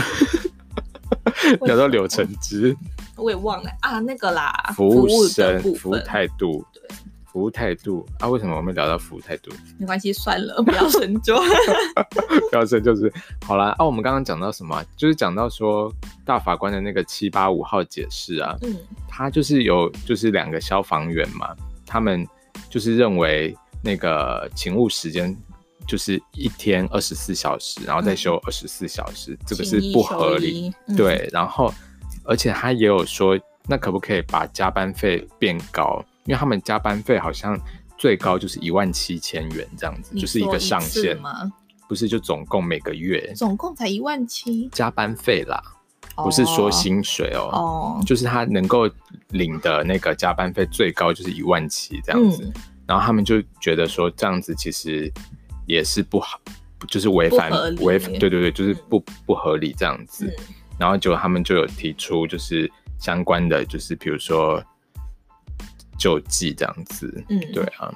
[1.67, 2.77] 聊到柳橙汁，
[3.17, 6.80] 我也忘了啊，那个啦，服务生服务态度，对，
[7.31, 9.51] 服务态度啊，为什么我们聊到服务态度？
[9.79, 11.37] 没关系，算了， 不要深究，
[12.51, 13.13] 不要深究，就是
[13.47, 13.75] 好啦。
[13.79, 14.85] 啊，我们刚刚讲到什么？
[14.97, 15.93] 就是讲到说
[16.25, 18.77] 大法官的那个七八五号解释啊，嗯，
[19.09, 21.55] 他就是有就是两个消防员嘛，
[21.87, 22.27] 他们。
[22.69, 25.37] 就是认为那个勤务时间
[25.89, 30.73] 就是一天二十四小时，然后再休二十四小时，嗯，这个是不合理。
[30.87, 31.73] 嗯、对，然后
[32.25, 36.05] 而且他也有说，那可不可以把加班费变高？
[36.31, 37.59] 因为他们加班费好像
[37.99, 41.53] 最高就是一万七千元这样子，就是一个上限吗？
[41.89, 45.61] 不是，就总共每个月总共才一万七加班费啦，
[46.15, 48.89] 不是说薪水哦，哦，就是他能够。
[49.33, 52.53] 领的那个加班费最高就是一万七这样子，嗯，
[52.85, 55.09] 然后他们就觉得说这样子其实
[55.67, 56.37] 也是不好，
[56.89, 60.45] 就是违反违对对对，就是不不合理这样子，嗯，
[60.81, 64.61] 然后就他们就有提出就是相关的就是比如说
[66.01, 67.93] 救济这样子，嗯，对啊，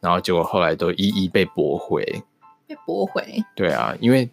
[0.00, 2.04] 然后结果后来都一一被驳回，
[2.68, 4.30] 被驳回，对啊，因为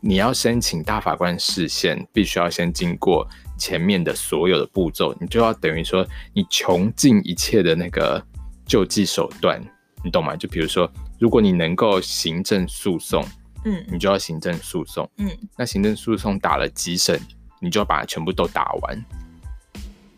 [0.00, 3.26] 你要申请大法官视线，必须要先经过。
[3.58, 8.22] 前面的所有的步骤，你就要等于说，你穷尽一切的那个
[8.66, 9.58] 救济手段，
[10.04, 10.36] 你懂吗？
[10.36, 10.86] 就比如说，
[11.18, 13.24] 如果你能够行政诉讼，
[13.64, 17.18] 嗯，你就要行政诉讼，嗯，那行政诉讼打了几审，
[17.58, 19.04] 你就要把它全部都打完。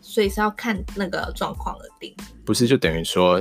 [0.09, 2.11] 所以是要看那个状况而定。
[2.43, 3.39] 不是，就等于说，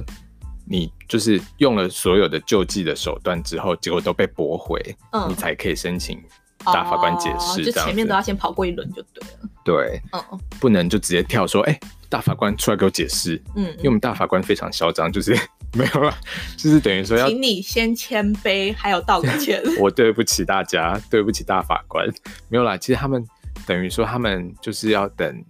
[0.66, 4.78] 你就是用了所有的救济的手段之后，结果都被驳回，
[5.12, 6.22] 嗯，你才可以申请。
[6.66, 9.48] 大法官解释，就前面都要先跑过一轮就对了。
[9.64, 13.42] 对，嗯，不能就直接跳说，哎、欸，大法官出来给我解释。
[13.54, 15.35] 嗯，因为我们大法官非常嚣张，就是
[15.72, 16.14] 没有了，
[16.59, 19.62] 就是等于说要，请你先谦卑，还有道个歉。
[19.81, 22.07] 我对不起大家，对不起大法官，
[22.50, 22.76] 没有啦。
[22.76, 23.24] 其实他们
[23.64, 25.44] 等于说，他们就是要等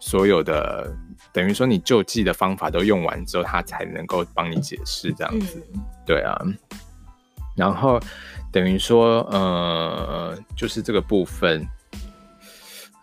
[0.00, 0.90] 所有的，
[1.32, 5.64] 等于说你救济的方法都用完之后，他才能够帮你解释这样子。
[5.74, 6.36] 嗯、对啊，
[7.54, 8.00] 然后。
[8.52, 11.64] 等于说，呃，就是这个部分，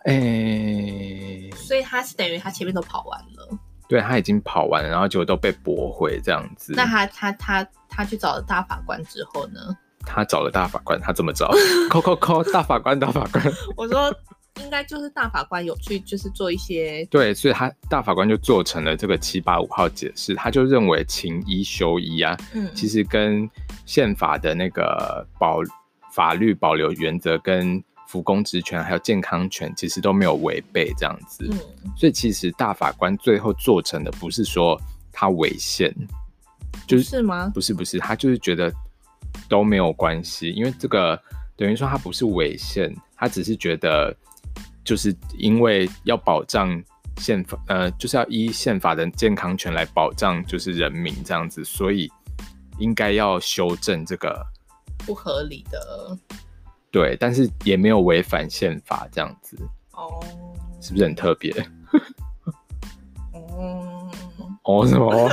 [0.04, 3.58] 哎、欸，所以他是等于他前面都跑完了，
[3.88, 6.74] 对，他已经跑完了，然后结果都被驳回这样子。
[6.76, 9.74] 那他他他他去找了大法官之后呢？
[10.00, 11.50] 他找了大法官，他怎么找？
[11.88, 13.42] 扣扣扣，大法官，大法官。
[13.74, 14.14] 我说。
[14.62, 23.48] 应该就是大法官有去，就是做一些对，所以他大法官就做成了这个七八五号解释，他就认为情一休一啊，嗯，其实跟
[23.86, 25.60] 宪法的那个保
[26.12, 31.58] 法律保留原则跟服公职权还有健康权其实都没有违背这样子，嗯，
[31.96, 34.80] 所以其实大法官最后做成的不是说
[35.12, 35.94] 他违宪，
[36.86, 37.50] 就是是吗？
[37.54, 38.72] 不是不是，他就是觉得
[39.48, 41.20] 都没有关系，因为这个
[41.56, 44.14] 等于说他不是违宪，他只是觉得。
[44.84, 46.82] 就是因为要保障
[47.18, 52.10] 宪法，呃，就是要依宪法的健康权来保障，就是人民这样子，所以
[52.78, 54.44] 应该要修正这个
[55.06, 56.16] 不合理的。
[56.90, 59.58] 对，但是也没有违反宪法这样子。
[59.92, 60.24] 哦，
[60.80, 61.52] 是不是很特别？
[63.32, 64.10] 哦，
[64.62, 65.10] 哦什么？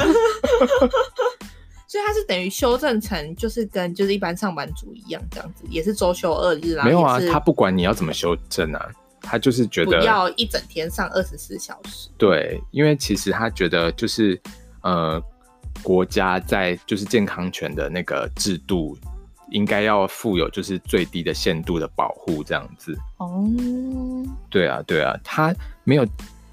[1.88, 6.84] 所以它是等于修正成，就是跟就是一般上班族一样这样子，也是周休二日啊。
[6.84, 8.92] 没有啊，他不管你要怎么修正啊。
[9.26, 12.10] 他就是觉得不要一整天上二十四小时。
[12.18, 14.40] 对，因为其实他觉得就是
[14.82, 15.22] 呃，
[15.82, 18.96] 国家在就是健康权的那个制度，
[19.50, 22.96] 应该要负有就是最低的限度的保护这样子。
[23.18, 23.44] 哦，
[24.50, 26.08] 对啊，对啊，他没有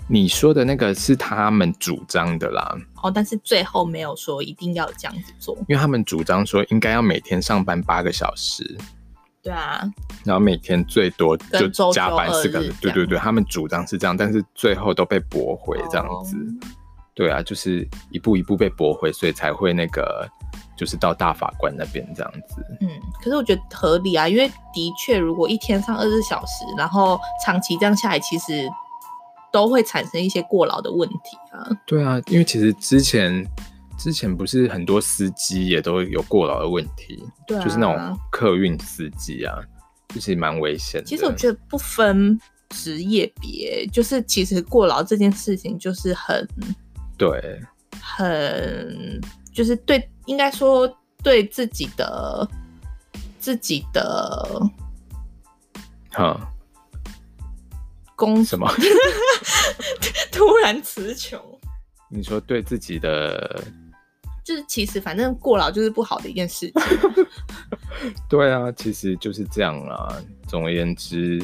[0.09, 2.77] 你说的那个是他们主张的啦。
[3.03, 8.79] 哦，但是最后没有说一定要这样子做，因为他们主张说应该要每天上班八个小时。
[9.43, 9.83] 对啊，
[10.25, 12.61] 然后每天最多就加班四个。
[12.81, 16.37] 对对对，他们主张是这样，但是最后都被驳回这样子。
[16.37, 16.69] 哦、
[17.15, 20.29] 对啊，就是一步一步被驳回，所以才会那个。
[20.75, 22.89] 就是到大法官那边这样子，嗯，
[23.23, 28.69] 可是我觉得合理啊，因为的确，如果一天上二十四小时，然后长期这样下来，其实
[29.53, 31.69] 都会产生一些过劳的问题啊。
[31.87, 33.47] 对啊，因为其实之前
[33.99, 39.59] 之前不是很多司机也都有过劳的问题，对啊，就是那种客运司机啊，
[40.09, 41.07] 就是蛮危险的。
[41.07, 42.39] 其实我觉得不分
[42.71, 46.49] 职业别，就是其实过劳这件事情就是很
[47.17, 47.61] 对，
[48.01, 49.21] 很。
[49.53, 50.91] 就是对，应该说
[51.23, 52.49] 对自己的
[53.39, 54.71] 自己的，
[56.11, 56.51] 哈，
[58.17, 58.67] 公什么？
[60.33, 61.39] 突然词穷。
[62.09, 63.63] 你说对自己的，
[64.45, 66.83] 就是其实反正过劳就是不好的一件事情。
[68.29, 70.17] 对啊，其实就是这样啊。
[70.49, 71.43] 总而言之，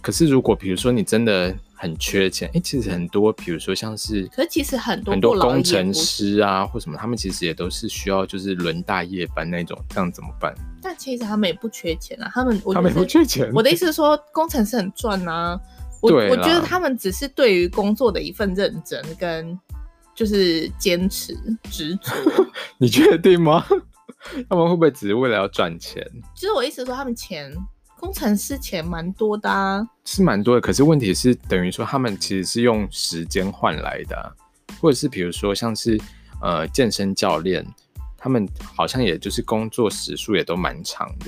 [0.00, 1.54] 可是如果比如说你真的。
[1.80, 10.52] 很缺钱，哎、欸，其实很多，比如说像是，可是其实很多很多工程师啊，或什么，他们其实也都是需要就是轮大夜班那种，这样怎么办？
[10.82, 13.48] 但其实他们也不缺钱啊，他们他们也不缺钱。
[13.54, 15.56] 我的意思是说，工程师很赚啊。
[16.00, 19.56] 我我觉得他们只是对于工作的一份认真跟
[20.18, 21.32] 就是坚持
[21.70, 22.12] 执着。
[22.76, 23.64] 你确定吗？
[24.50, 26.04] 他们会不会只是为了要赚钱？
[26.34, 27.54] 其实我意思是说，他们钱。
[28.00, 30.60] 工程师钱蛮多的啊，是蛮多的。
[30.60, 34.26] 可是问题是，等于说他们其实是用时间换来的啊，
[34.80, 36.00] 或者是比如说像是
[36.40, 37.64] 呃健身教练，
[38.16, 41.26] 他们好像也就是工作时数也都蛮长的。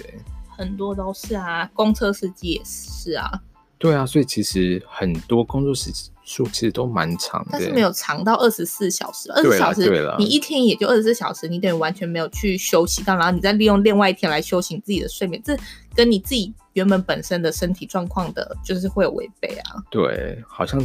[0.49, 3.31] 很多都是啊，公车司机也是啊。
[3.81, 5.91] 对啊，所以其实很多工作时
[6.23, 9.33] 数其实都蛮长的，但是没有长到二十四小时。
[9.33, 15.57] 二十四小时，你一天也就二十四小时，你等于完全没有去休息到，然后你再利用另外一天来休息自己的睡眠，这
[15.95, 19.83] 跟你自己原本本身的身体状况的，就是会有违背啊。
[19.91, 20.79] 对，好像，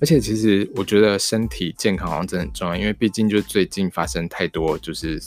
[0.00, 5.20] 而且其实我觉得身体健康好像真的很重要，因为毕竟就最近发生太多，就是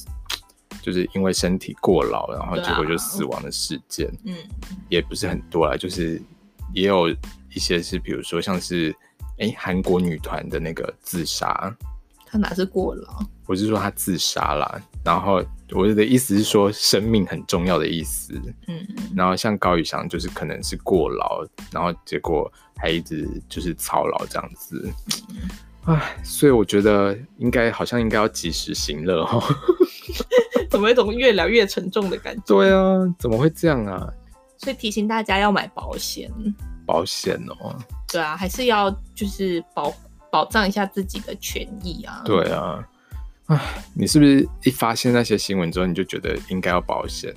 [0.82, 4.34] 就是因为身体过劳，然后结果就死亡的事件，嗯，
[4.88, 6.22] 也不是很多啦，就是。
[6.74, 8.96] 也有一些是，比如说像是，
[9.40, 11.76] 哎，韩国女团的那个自杀，
[12.26, 13.24] 她哪是过劳？
[13.46, 14.82] 我是说她自杀啦。
[15.04, 18.34] 然后我的意思是说，生命很重要的意思。
[18.68, 18.86] 嗯。
[19.16, 24.88] 然后像高宇翔，就是可能是过劳，然后结果还一直就是操劳这样子。
[25.86, 29.42] 唉，所以我觉得应该好像应该要及时行乐哦。
[30.70, 32.44] 怎么有种越聊越沉重的感觉？
[32.46, 34.08] 对啊，怎么会这样啊？
[34.60, 36.30] 所以提醒大家要买保险，
[36.86, 37.76] 保险哦，
[38.12, 39.92] 对啊，还是要就是保
[40.30, 42.22] 保障一下自己的权益啊。
[42.26, 42.86] 对啊，
[43.48, 43.58] 唉，
[43.96, 47.34] 你是不是一发现那些新闻之后，你就觉得应该要保险？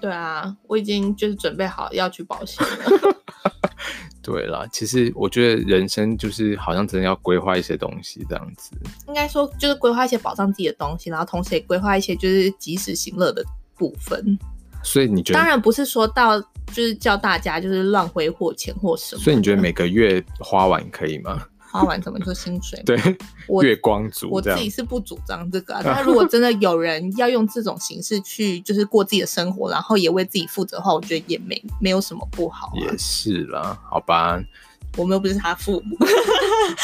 [0.00, 3.14] 对啊，我已经就是准备好要去保险了。
[4.22, 8.70] 对啦，其实我觉得人生就是好像真的要规划一些东西这样子。
[9.06, 13.44] 应该说就是规划一些保障自己的东西，然后同时也规划一些就是及时行乐的
[13.76, 14.38] 部分。
[14.82, 15.38] 所以你觉得？
[15.38, 19.22] 当然不是说到就是叫大家就是乱挥霍钱或什么。
[19.22, 21.42] 所以你觉得每个月花完可以吗？
[21.74, 22.80] 花完怎么做薪水？
[22.86, 22.96] 对，
[23.62, 24.28] 月光族。
[24.30, 25.80] 我自己是不主张这个啊。
[25.84, 32.78] 但如果真的有人要用这种形式去就是过自己的生活，然后也为自己负责的话，我觉得也没没有什么不好啊。
[32.78, 34.40] 也是啦，好吧。
[34.96, 35.96] 我们又不是他父母。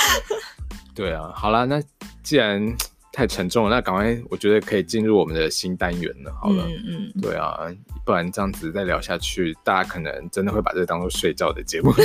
[0.92, 1.80] 对啊，好啦，那
[2.24, 2.76] 既然。
[3.12, 6.32] 太沉重了，那赶快，我觉得可以进入我们的新单元了。
[6.40, 7.58] 好了，嗯嗯，对啊，
[8.04, 11.92] 不然这样子再聊下去，大家可能真的会把这个当做睡觉的节目。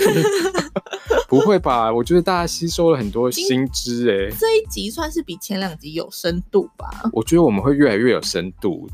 [1.29, 1.91] 不会吧？
[1.91, 4.37] 我觉得大家吸收了很多新知哎、欸。
[4.39, 6.87] 这一集算是比前两集有深度吧？
[7.13, 8.87] 我觉得我们会越来越有深度，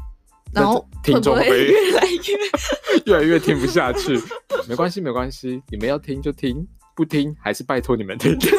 [0.54, 4.20] 然后听众，会越来越 越来越听不下去。
[4.68, 6.66] 没关系，没关系，你们要听就听。
[6.96, 8.38] 不听还是拜托你们听。
[8.38, 8.50] 对，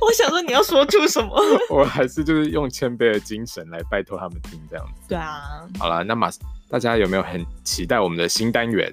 [0.00, 1.34] 我想说你要说出什么？
[1.70, 5.08] 我还是就是用谦卑的精神来拜托他们听这样子。
[5.08, 5.42] 对啊。
[5.78, 6.30] 好了，那么
[6.68, 8.92] 大家有没有很期待我们的新单元？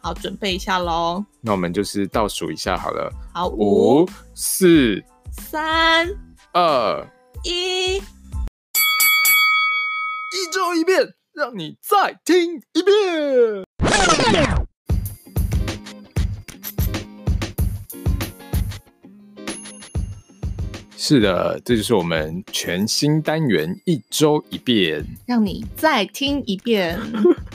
[0.00, 1.24] 好，准备一下喽。
[1.40, 3.12] 那我们就是倒数一下好了。
[3.32, 6.08] 好，五、四、三、
[6.52, 7.06] 二、
[7.44, 8.02] 一。
[10.34, 13.64] 一周一遍，让你再听一遍。
[21.04, 26.96] 是的，这就是我们全新单元一周一遍，让你再听一遍。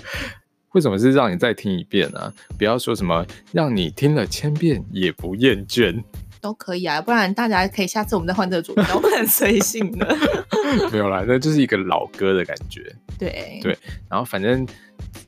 [0.75, 2.33] 为什么是让你再听一遍呢、啊？
[2.57, 6.03] 不要说什么让你听了千遍也不厌倦，
[6.41, 10.17] 都可以啊，不然大家可以下次我们再换这个主题，我们很随性的。
[10.91, 12.93] 没有啦，那就是一个老歌的感觉。
[13.17, 13.77] 对对，
[14.09, 14.67] 然后反正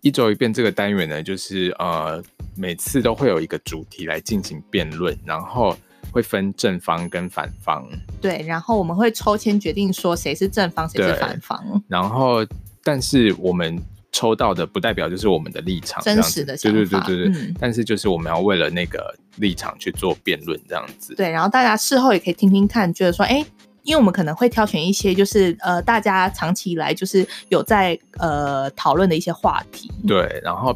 [0.02, 2.22] 一周一遍这个单元呢，就是呃
[2.58, 5.74] 每次都会有一个主题来进行辩论，然后
[6.12, 7.88] 会分正方跟反方。
[8.22, 11.84] 对，然后我们会抽签决定说谁是正方，谁是反方。
[11.88, 12.46] 然后，
[12.84, 13.82] 但是我们。
[14.12, 17.42] 抽到的不代表就是我们的立场，真实的想法，对对对对对。
[17.42, 21.14] 嗯，但是就是我们要为了那个立场去做辩论，这样子。
[21.14, 23.46] 对，然后大家事后也可以听听看，觉得说，哎，
[23.84, 29.92] 因为我们可能会挑选一些，就是呃，大家长期以来就是有在呃讨论的一些话题。
[30.08, 30.76] 对，然后。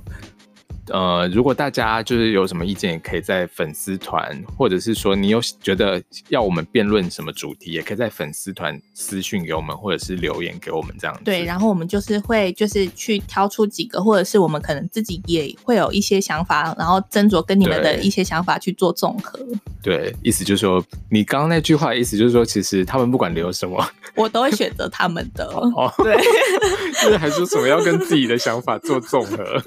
[0.88, 11.22] 呃，如果大家就是有什么意见，也可以在粉丝团，或者是说你有觉得要我们辩论什么主题，也可以在粉丝团私讯给我们，或者是留言给我们这样子。
[11.24, 19.40] 对，然后我们就是会就是去挑出几个，或者是我们可能自己也会有一些想法，然后斟酌跟你们的一些想法去做综合。
[19.82, 23.82] 对，对，意思就是说，你刚刚那句话的意思就是说，其实他们不管留什么，
[24.16, 25.46] 我都会选择他们的。
[25.46, 26.18] 哦， 对，
[27.02, 29.62] 就是还说什么要跟自己的想法做综合。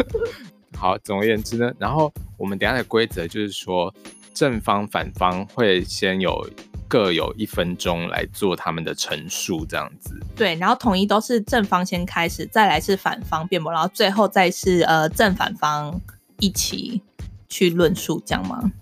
[0.78, 3.94] 好，总而言之呢，然后我们等下的规则就是说，
[4.34, 6.48] 正方、反方会先有
[6.88, 10.18] 各有一分钟来做他们的陈述，这样子。
[10.34, 16.00] 对，然后统一都是正方先开始，再来是反方辩驳，然后最后再是呃正反方
[16.40, 17.00] 一起
[17.48, 18.72] 去论述，这样吗？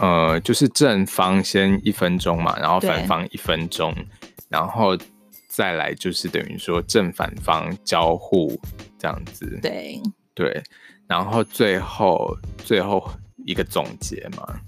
[0.00, 3.94] 呃，就是正方先一分钟嘛，然后反方一分钟，
[4.48, 4.96] 然后
[5.46, 8.58] 再来就是等于说正反方交互
[8.98, 9.58] 这样子。
[9.62, 10.00] 对
[10.34, 10.62] 对。
[11.06, 13.10] 然后最后最后
[13.44, 14.58] 一个总结嘛，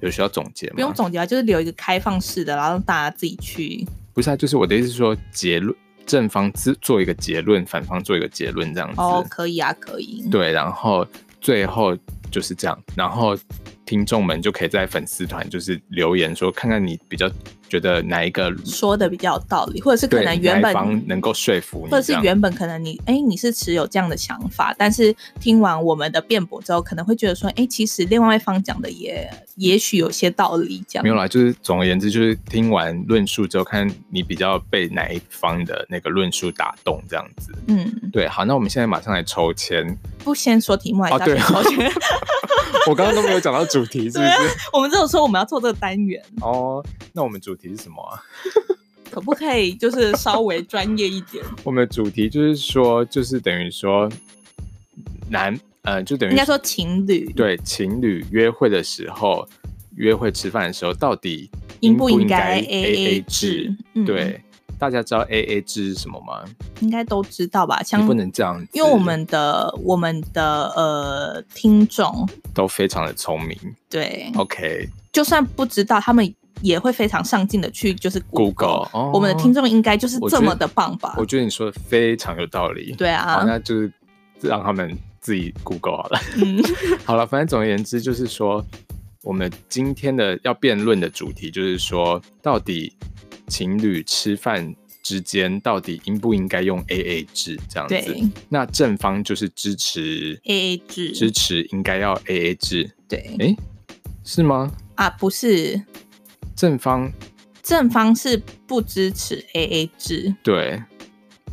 [0.00, 0.74] 有需要总结吗？
[0.74, 3.86] 不用总结啊，就是留一个开放式的，然后让大家自己去。
[4.14, 9.00] 不是啊，就是我的意思是说，结论正方自做一个结论，反方做一个结论，这样子。
[9.00, 10.26] 哦，可以啊，可以。
[10.30, 11.06] 对，然后
[11.40, 11.96] 最后
[12.30, 13.36] 就是这样，然后
[13.84, 17.30] 听众们就可以在粉丝团就是留言说，看看你比较。
[17.68, 20.74] 觉得哪一个说的比较有道理，或者是可能原本
[21.06, 37.52] 能够说服你，或者是原本可能你哎、欸、你是持有这样的想法，但是听完我们的辩驳之后，可能会觉得说哎、欸、其实另外一方讲的也也许有些道理，这样没有啦，就是总而言之就是听完论述之后，看你比较被哪一方的那个论述打动这样子。
[37.66, 41.92] 嗯，对，好，那我们现在马上来抽签，不先说题目还是要抽签？
[42.88, 44.30] 我刚刚都没有讲到主题，是不是？
[44.72, 47.57] 我们只有说我们要做这个单元哦，那我们主。
[47.58, 48.22] 主题是什么啊？
[49.10, 51.44] 可不可以就是稍微专业一点？
[51.64, 54.08] 我们的主题就是说，就是等于说
[55.28, 59.46] 男呃，就等于应该说情侣对情侣约会的时候，
[59.96, 63.74] 约会吃饭的时候，到底应不应该 A A 制？
[64.06, 64.40] 对，
[64.78, 66.44] 大家知道 A A 制是什么吗？
[66.80, 67.82] 应该都知道吧？
[67.82, 73.56] 像不能这样，因为我们的我们的呃听众都非常的聪明。
[73.88, 76.32] 对，OK，就算不知道他们。
[76.62, 81.14] 也会非常上进的去，就是 Google，, Google、哦、我们的听众应该就是这么的棒吧？
[81.16, 82.94] 我觉,得你说的非常有道理。
[82.96, 83.92] 对啊，那就是
[84.40, 86.20] 让他们自己 Google 好了。
[86.36, 86.62] 嗯，
[87.04, 88.64] 好了，反正总而言之就是说，
[89.22, 92.92] 我们今天的要辩论的主题就是说，到底
[93.48, 97.94] 情侣吃饭之间到底应不应该用 AA 制这样子？
[97.94, 98.22] 对。
[98.48, 102.90] 那正方就是支持 AA 制，支持应该要 AA 制。
[103.08, 103.36] 对。
[103.38, 103.56] 哎，
[104.24, 104.70] 是吗？
[104.96, 105.80] 啊，不是。
[106.58, 107.08] 正方，
[107.62, 110.34] 正方是不支持 AA 制。
[110.42, 110.82] 对，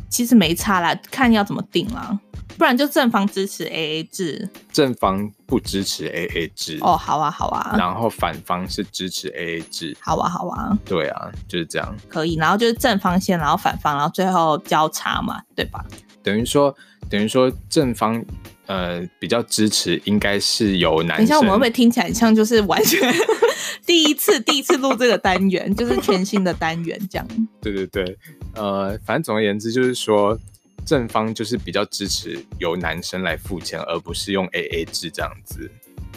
[0.08, 2.18] 其实没差啦，看要怎么定啦。
[2.58, 6.78] 不然就正方支持 AA 制，正方不支持 AA 制。
[6.80, 7.76] 哦，好啊，好啊。
[7.78, 9.96] 然后反方是支持 AA 制。
[10.00, 10.76] 好啊，好啊。
[10.84, 11.96] 对啊，就是这样。
[12.08, 15.84] 可以，然后就是正方先，然后反方，然后最后交叉嘛，对吧？
[16.24, 16.74] 等于说，
[17.08, 18.24] 等于说正方
[18.66, 21.18] 呃比较支持，应该是由男生。
[21.18, 23.00] 等一下我们会不会听起来像就是完全？
[23.86, 27.28] 第一次，第一次录这个单元，就是全新的单元，这样。
[27.62, 28.18] 对对对，
[28.54, 30.36] 呃，反正总而言之，就是说
[30.84, 35.70] 正方就是比较支持由男生来付钱，而不是用 AA 制这样子。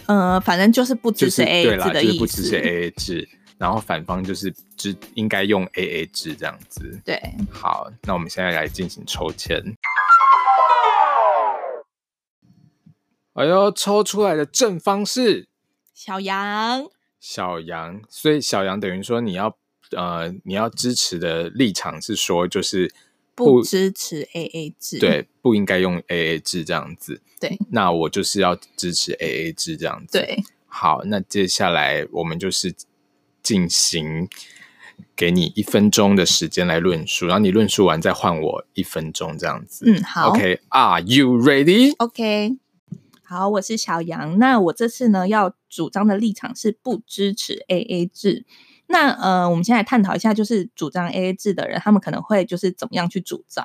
[0.07, 2.13] 呃，反正就是不支持 AA 制的意思。
[2.13, 6.99] 就是、不支持 AA 制，然后反方就是支应该用 AA 制这样子。
[7.05, 7.21] 对，
[7.51, 9.61] 好，那我们现在来进行抽签。
[13.39, 15.47] 哎呦，抽出来的正方是
[15.93, 16.85] 小羊。
[17.21, 19.57] 小羊，所以小羊等于说你要
[19.91, 22.93] 呃，你要支持的立场是说，就是
[23.33, 27.21] 不，不支持 AA 制，对，不应该用 AA 制这样子。
[27.39, 30.17] 对，那我就是要支持 AA 制这样子。
[30.17, 32.75] 对，好，那接下来我们就是
[33.41, 34.27] 进行
[35.15, 39.85] 给你一分钟的时间来论述，然后你论述完再换我一分钟这样子。
[39.87, 40.31] 嗯，好。
[40.31, 42.57] OK，Are you ready？OK。
[43.29, 44.39] 好，我是小杨。
[44.39, 48.43] 那我这次呢要主张的立场是不支持 AA 制。
[48.87, 53.63] 那呃，我们先来探讨一下，就是主张 AA 制的人，他们可能会就是怎么样去主张？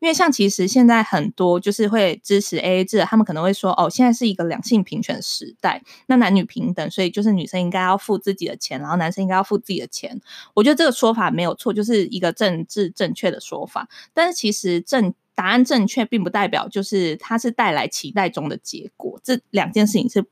[0.00, 10.20] 因为像其实现在很多就是会支持 AA 制，他们可能会说，哦，现在是一个两性平权时代，那男女平等，所以就是女生应该要付自己的钱，然后男生应该要付自己的钱。
[10.52, 13.88] 我觉得这个说法没有错，就是一个政治正确的说法。
[14.12, 20.24] 但是其实正答案正确，并不代表就是它是带来期待中的结果，这两件事情是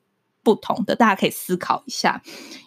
[0.43, 2.21] 不同的，大家可以思考一下。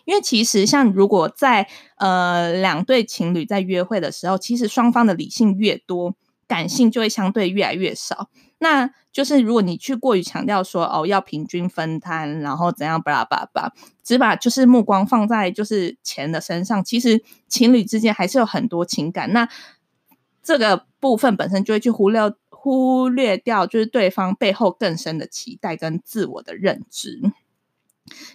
[0.05, 1.67] 因为其实像如果在
[1.97, 6.15] 呃两对情侣在约会的时候，其实双方的理性越多，
[6.47, 8.29] 感性就会相对越来越少。
[8.59, 19.33] 那就是如果你去过于强调说哦要平均分摊，然后怎样巴拉巴拉，只把就是目光放在就是钱的身上，其实情侣之间还是有很多情感。
[19.33, 19.49] 那
[20.49, 22.19] 这个部分本身就会去忽略
[22.49, 27.21] 忽略掉，就是对方背后更深的期待跟自我的认知。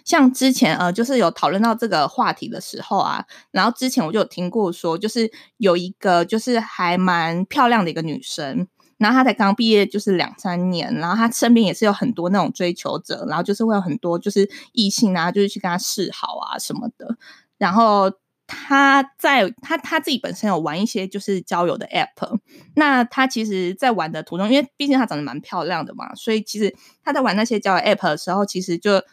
[0.05, 17.17] 像之前呃，就是有讨论到这个话题的时候啊，然后之前我就有听过说，就是有一个就是还蛮漂亮的一个女生，然后她才刚毕业就是两三年，然后她身边也是有很多那种追求者，然后就是会有很多就是异性啊，就是去跟她示好啊什么的。
[17.57, 18.09] 然后
[18.47, 22.39] 他在他他自己本身有玩一些就是交友的 app，
[22.75, 29.03] 那他其实，在玩的途中，因为毕竟她长得蛮漂亮的嘛，所以其实他在玩那些交友 app 的时候，其实就。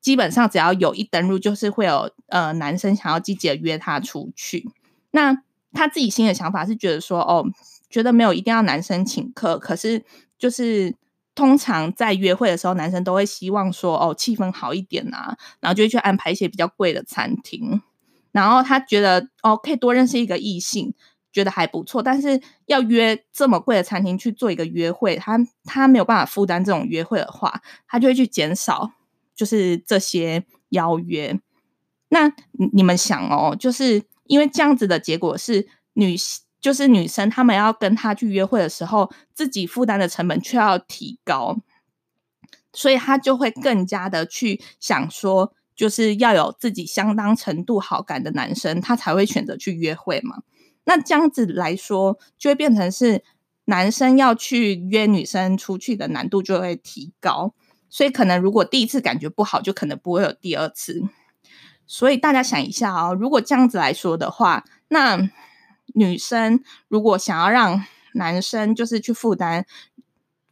[0.00, 4.66] 基本上只要有一登录，就是会有呃男生想要积极的约他出去。
[5.10, 5.42] 那
[5.74, 7.44] 他自己心里的想法是觉得说，哦，
[7.90, 10.02] 觉得没有一定要男生请客，可是
[10.38, 10.96] 就是
[11.34, 17.82] 通常在约会的时候，男生都会希望说，哦，气氛好一点啊，然后就会去安排一些比较贵的餐厅。
[18.32, 20.94] 然后他觉得，哦，可以多认识一个异性，
[21.32, 22.02] 觉得还不错。
[22.02, 28.92] 但是要约这么贵的餐厅去做一个约会，他他没有办法负担这种约会的话，他就会去减少。
[29.32, 31.40] 就是这些邀约，
[32.10, 32.30] 那
[32.74, 36.14] 你们想哦，就是因为这样子的结果是女，
[36.60, 41.56] 就是女生她们要跟他去约会的时候，自己负担的成本却要提高，
[42.74, 50.42] 所以她就会更加的去想说，就是要有自己相当程度好感的男生，他才会选择去约会嘛。
[50.84, 53.24] 那这样子来说，就会变成是
[53.64, 57.54] 男生要去约女生出去的难度就会提高。
[57.88, 61.02] 所以可能如果第一次感觉不好，就可能不会有第二次。
[61.86, 65.30] 所以大家想一下哦，如果这样子来说的话，那
[65.94, 69.64] 女生如果想要让男生就是去负担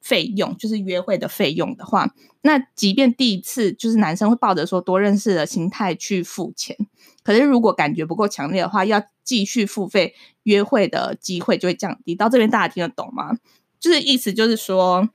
[0.00, 6.76] 费用，就是约会的费用的话，那即便第一次就是男生会抱着说多认识的心态去付钱，
[7.22, 12.14] 可是如果感觉不够强烈的话，要继续付费，约会的机会就会降低。
[12.14, 13.38] 到这边大家听得懂吗？
[13.78, 15.08] 就是意思就是说。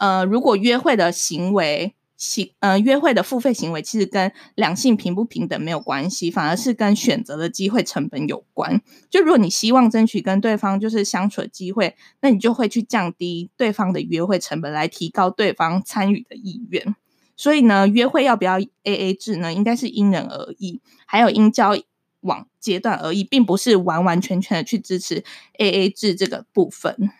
[0.00, 8.82] 呃，如果约会的行为行呃约会的付费行为其实跟两性平不平等没有关系，反而是跟选择的机会成本有关。
[9.08, 16.96] 就如果你希望争取跟对方就是相处的机会，那你就会去降低对方的约会成本，来提高对方参与的意愿。
[17.36, 19.54] 所以呢，约会要不要 AA 制呢？
[19.54, 21.76] 应该是因人而异，还有因交
[22.22, 25.22] 往阶段而异，并不是完完全全的去支持
[25.56, 27.12] AA 制这个部分。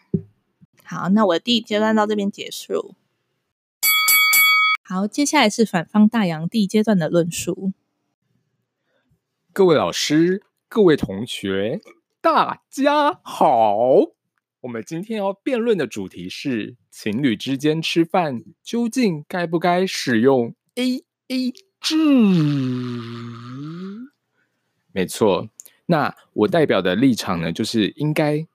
[0.83, 2.97] 好，那我的第一阶段到这边结束。
[4.91, 7.75] 好，接下来是反方大洋第一阶段的论述。
[9.53, 11.83] 各位老师、各位同学，
[12.23, 13.77] 大家好。
[14.63, 21.95] 我们今天要辩论的主题是：情侣之间吃饭究竟该不该使用 AA 制？
[24.93, 25.51] 没错，
[25.85, 28.47] 那我代表的立场呢，就是应该。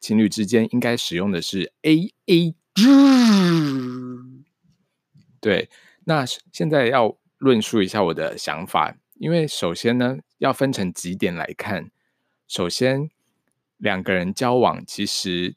[0.00, 2.82] 情侣之间应该使用的是 AA 制。
[5.46, 5.70] 对，
[6.06, 11.92] 那现在要论述一下我的想法，因为首先呢，要分成几点来看。
[12.48, 13.08] 首先，
[13.76, 15.54] 两个人交往其实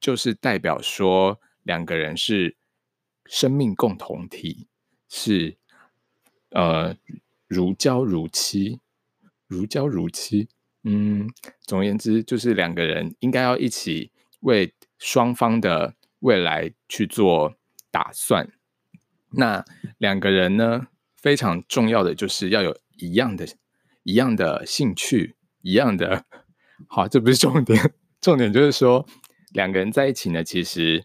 [0.00, 2.56] 就是代表说两个人是
[3.24, 4.66] 生命共同体，
[5.08, 5.56] 是
[6.50, 6.96] 呃
[7.46, 8.80] 如胶如漆，
[9.46, 10.48] 如胶如漆。
[10.82, 11.30] 嗯，
[11.60, 17.54] 总而言之，就是两个人应该要一起为双方的未来去做
[17.92, 18.50] 打算。
[19.30, 19.64] 那
[19.98, 23.46] 两个人呢，非常重要的就是要有一样的、
[24.02, 26.24] 一样的兴趣，一样的。
[26.88, 29.06] 好，这不是重点，重点就是说，
[29.52, 31.04] 两个人在一起呢，其实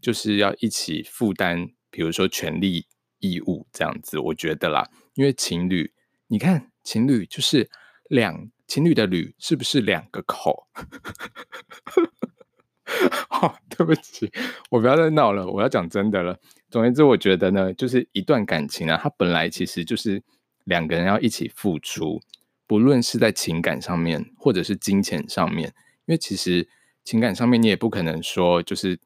[0.00, 2.86] 就是要一起负担，比如说权利
[3.18, 4.18] 义务这样子。
[4.18, 5.92] 我觉得啦，因为情侣，
[6.28, 7.68] 你看，情侣就是
[8.08, 8.50] 两。
[8.68, 10.68] 情侣的“侣”是不是两个口？
[13.30, 14.30] 好，对不起，
[14.68, 16.38] 我不要再闹了，我要讲真的了。
[16.70, 20.22] 总而言之，我觉得呢，就是一段感情啊，它本来其实就是
[20.64, 22.20] 两个人要一起付出，
[22.66, 25.68] 不论是在情感上面，或者是金钱上面。
[26.04, 26.68] 因为其实
[27.04, 28.98] 情感上面，你也不可能说就是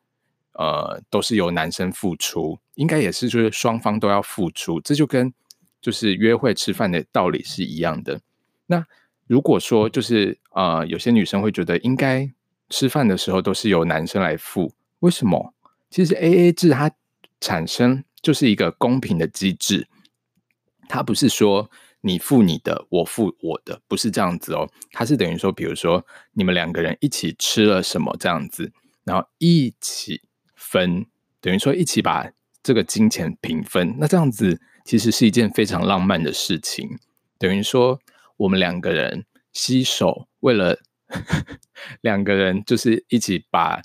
[0.55, 4.81] 呃都是由男生付出，应该也是就是双方都要付出。
[4.81, 5.33] 这就跟
[5.81, 8.21] 就是约会吃饭的道理是一样的。
[8.67, 8.85] 那
[9.29, 12.29] 如果说就是呃有些女生会觉得应该
[12.71, 15.55] 吃饭的时候都是由男生来付，为什么？
[15.89, 16.91] 其实 AA 制它。
[17.43, 19.88] 产生就是一个公平的机制，
[20.88, 21.68] 它不是说
[22.01, 24.70] 你付你的，我付我的，不是这样子哦。
[24.93, 28.72] 它是等于说，比如说你们两个人一起吃了什么这样子，
[29.03, 30.22] 然后一起
[30.55, 31.05] 分，
[31.40, 32.30] 等于说一起把
[32.62, 33.97] 这个金钱平分。
[33.99, 36.88] 那这样子其实是一件非常浪漫的事情，
[37.38, 37.99] 等于说
[38.36, 40.78] 我们两个人携手，为了
[42.03, 43.82] 两个人就是一起把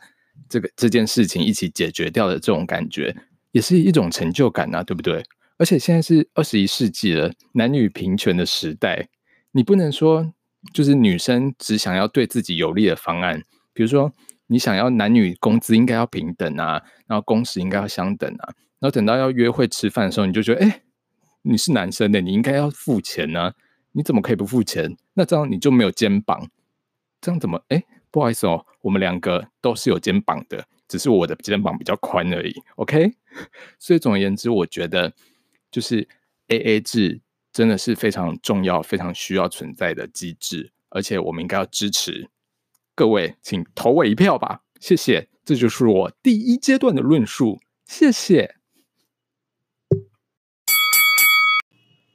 [0.47, 3.15] 这个这件事情一起解决掉的这种感觉。
[3.57, 5.23] 也是一种成就感啊，对不对？
[5.57, 9.09] 而且现在是二十一世纪了，男女平权的时代，
[9.51, 10.31] 你不能说
[10.71, 13.41] 就是女生只想要对自己有利的方案，
[13.73, 14.13] 比如说
[14.45, 20.83] 你想要男女工资应该要平等啊，然后工时应该要相等啊，然后等到要约会吃饭的时候，你就觉得，哎，
[21.41, 23.53] 你是男生的，你应该要付钱呢，
[23.93, 24.95] 你怎么可以不付钱？
[25.15, 26.47] 那这样你就没有肩膀，
[27.19, 27.59] 这样怎么？
[27.69, 30.63] 哎，不好意思哦，我们两个都是有肩膀的。
[30.87, 33.13] 只是我的肩膀比较宽而已，OK。
[33.77, 35.13] 所以总而言之，我觉得
[35.69, 36.07] 就是
[36.47, 37.21] AA 制
[37.51, 42.29] 真的是非常重要、非常需要存在的机制，而且我们应该要支持。
[42.95, 45.27] 各位，请投我一票吧，谢谢。
[45.45, 48.55] 这就是我第一阶段的论述，谢谢。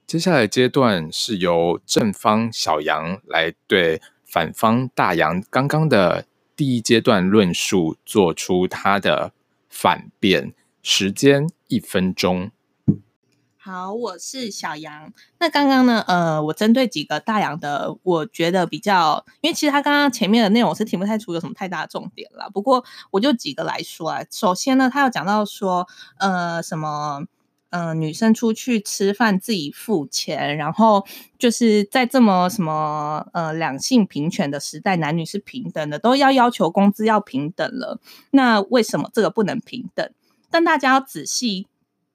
[0.07, 6.27] 接下来阶段是由正方小杨来对反方大杨刚刚的。
[6.63, 9.33] 第一阶段论述做出他的
[9.69, 12.53] 反辩，时间一分钟。
[13.57, 15.13] 好，我是小杨。
[15.41, 16.05] 那刚刚呢？
[16.07, 22.49] 呃，我针对几个大洋的，我觉得比较，因为其实他刚刚前面的内容我是听不太出有什么太大的重点了。
[22.49, 24.23] 不过我就几个来说啊。
[24.31, 25.89] 首先呢，他有讲到说，
[26.19, 27.25] 呃，什么？
[27.73, 31.07] 嗯、女生出去吃饭自己付钱，然后
[31.39, 37.99] 就是在这么什么呃两性平权的时代，男女是平等的，都要要求工资要平等了。
[38.31, 40.11] 那为什么这个不能平等？
[40.51, 41.67] 但大家要仔细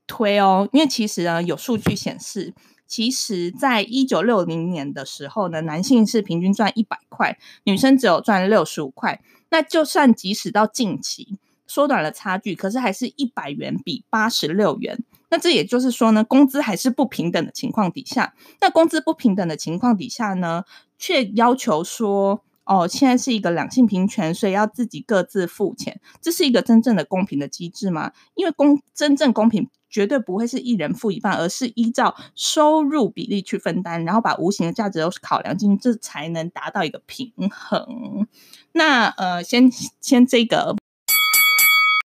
[0.05, 2.53] 推哦，因为其实呢，有数据显示，
[2.85, 9.19] 其实在一九六零年的时候呢，男性是平均赚一百块，女生只有赚六十五块。
[9.49, 15.03] 那就算即使到近期缩短了差距，可是还是一百元比八十六元。
[15.29, 20.63] 那这也就是说呢，工资还是不平等的情况底下，那工资不平等的情况底下呢，
[20.97, 28.11] 却要求说，哦，现在是一个两性平权，所以要自己各自付钱，这是一个真正的公平的机制吗？
[28.35, 38.27] 因为公真正公平绝对不会是一人付一半，而是依照收入比例去分担，然后把无形的价值都考量进去，这才能达到一个平衡。
[38.71, 39.69] 那呃，先
[39.99, 40.75] 先这个。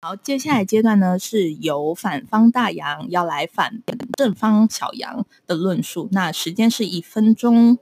[0.06, 3.82] 好，接下来阶段呢，是由反方大杨要来反
[4.16, 6.08] 正方小杨的论述。
[6.12, 7.76] 那时间是一分钟。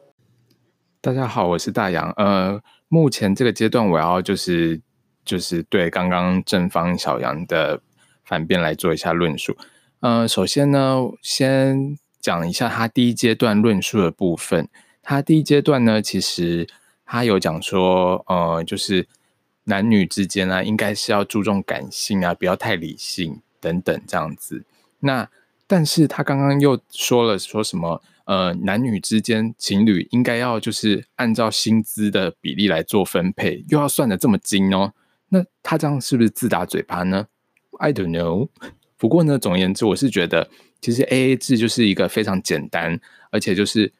[1.03, 2.11] 大家好，我是大杨。
[2.12, 4.81] 呃，目前这个阶段，我要就是
[5.22, 7.83] 就是对刚刚正方小杨的
[8.25, 9.55] 反辩来做一下论述。
[10.01, 14.66] 呃，首先呢，先讲一下他第一阶段论述的部分。
[15.03, 16.66] 他第一阶段呢，其实
[17.05, 19.07] 他有讲说，呃，就是。
[19.65, 24.65] 男女之间、啊，应该是要注重感性啊，不要太理性等等这样子。
[25.01, 25.29] 那
[25.67, 28.03] 但是他刚刚又说了说什么？
[28.27, 34.95] 呃，男女之间情侣应该要就是按照薪资的比例来做分配，又要算得这么精哦。
[35.29, 37.27] 那他这样是不是自打嘴巴呢
[37.79, 38.49] ？I don't know。
[38.97, 40.49] 不过呢，总而言之，我是觉得
[40.81, 42.99] 其实 AA 制就是一个非常简单，
[43.31, 43.93] 而且就是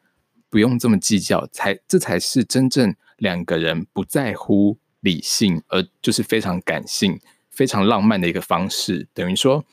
[0.49, 4.75] 不用这么计较，才这才是真正两个人不在乎。
[5.05, 7.19] 理性，而就是非常感性、
[7.51, 9.07] 非常浪漫的一个方式。
[9.13, 9.63] 等于说，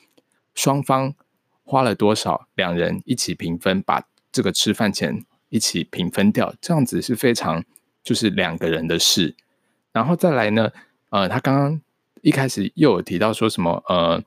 [0.53, 1.15] 双方
[1.63, 7.65] 花了多少，两人一起平分，把这个吃饭钱一起平分掉，这样子是非常
[8.03, 9.35] 就是两个人的事。
[9.91, 10.71] 然后再来呢，
[11.09, 11.81] 呃，他刚刚
[12.21, 14.23] 一开始又有提到说什么，呃，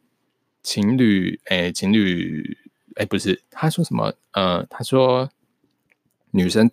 [0.64, 2.58] 情侣，哎，情侣，
[2.96, 5.30] 哎，不是，他说什么，呃，他说
[6.32, 6.68] 女生。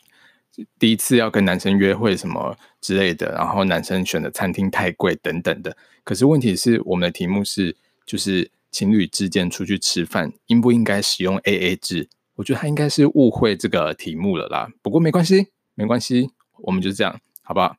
[0.78, 5.76] 第一次要跟男生约会什么之类的，然后男生选的餐厅太贵等等的。
[6.04, 7.76] 可是问题是，我们的题目是，
[8.06, 12.10] 就是情侣之间出去吃饭，应不应该使用 AA 制？
[12.36, 14.68] 我觉得他应该是误会这个题目了啦。
[14.82, 16.32] 不过没关系，没关系，
[16.64, 17.78] 我们就这样，好不好？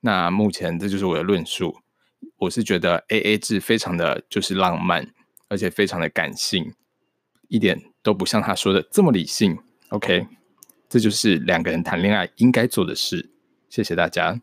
[0.00, 1.76] 那目前这就是我的论述。
[2.38, 5.12] 我是觉得 AA 制非常的就是浪漫，
[5.48, 6.72] 而且非常的感性，
[7.48, 9.58] 一点都不像他说的这么理性。
[9.90, 10.26] OK，
[10.90, 13.30] 这就是两个人谈恋爱应该做的事。
[13.68, 14.40] 谢谢大家。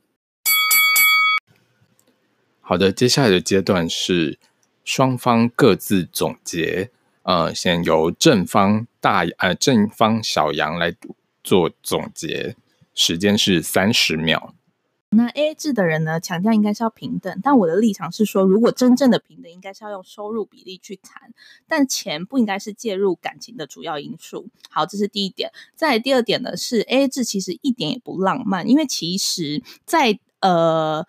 [2.61, 4.39] 好的，接下来的阶段是
[4.85, 6.89] 双方各自总结。
[7.23, 10.95] 呃，先由正方大呃正方小杨来
[11.43, 12.55] 做总结，
[12.95, 14.55] 时间是三十秒。
[15.12, 21.34] 那 AA 制的人呢，强调应该是要平等，但我的立场是说，如果真正的平等，应该是要用收入比例去谈，
[21.68, 24.47] 但钱不应该是介入感情的主要因素。
[24.70, 25.51] 好，这是第一点。
[25.76, 31.05] 再第二点呢，是 AA 制其实一点也不浪漫，因为其实在呃。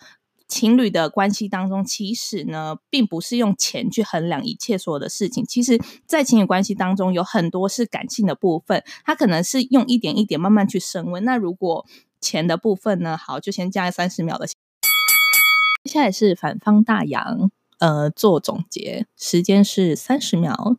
[0.50, 5.44] 情侣的关系当中，其实呢，并不是用钱去衡量一切所有的事情。
[5.44, 11.22] 其实，在情侣关系当中，有很多是感性的部分，它可能是用一点一点慢慢去升温。
[11.22, 11.84] 那如果
[12.20, 13.16] 钱的部分呢？
[13.16, 14.46] 好，就先加三十秒的。
[14.46, 14.54] 接
[15.84, 20.76] 下来是反方大杨，呃，做总结，时间是三十秒。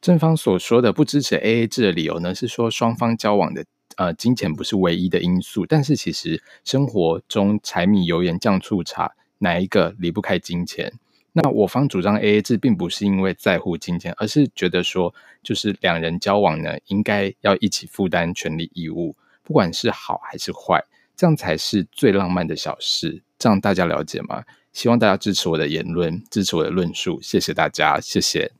[0.00, 3.64] 正方所说的不支持 AA 制的理由呢，是说双方交往的。
[3.96, 10.92] 呃，金钱不是唯一的因素，但是其实生活中柴米油盐酱醋茶，哪一个离不开金钱？
[11.32, 15.14] 那我方主张 AA 制，并不是因为在乎金钱，而是觉得说，
[15.44, 19.14] 就是两人交往呢，应该要一起负担权利义务，
[19.44, 20.82] 不管是好还是坏，
[21.14, 23.22] 这样才是最浪漫的小事。
[23.38, 24.42] 这样大家了解吗？
[24.72, 28.50] 希望大家支持我的言论，支持我的论述，谢谢大家，谢谢。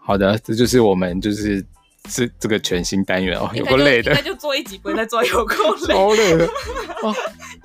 [0.00, 1.64] 好的，这就是我们就是
[2.08, 6.48] 这这个全新单元哦，有够累的，那就做一集不会再做，有够累，超累的，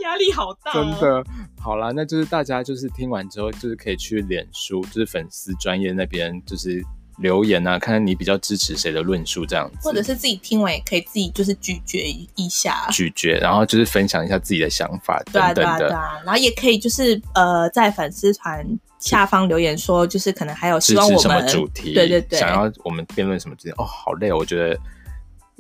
[0.02, 1.24] 压力好大，真的。
[1.60, 6.84] 好啦，那就是大家就是听完之后，就是可以去脸书，就是粉丝专业那边，就是
[7.20, 12.00] 留言啊，看看你比较支持谁的论述这样子，或者是自己听完也可以自己就是咀嚼
[12.36, 18.66] 一下，咀嚼，然后就是分享一下自己的想法等等的，对啊对啊对啊，然后也可以就是呃在粉丝团。
[19.02, 23.72] 下方留言说，就是可能还有希望我们什么主题，对对对，想要我们辩论什么主题？
[23.80, 24.78] 哦，好累哦，我觉得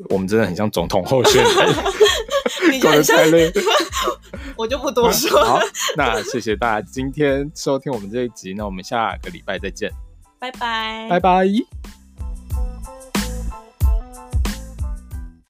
[0.09, 1.53] 我们真的很像总统候选人，
[2.81, 3.51] 搞得太累，
[4.57, 5.43] 我就不多说。
[5.43, 5.59] 好，
[5.95, 9.91] 那谢谢大家今天收听我们这一集，那我们下个礼拜再见，
[10.39, 12.00] 拜拜，拜拜。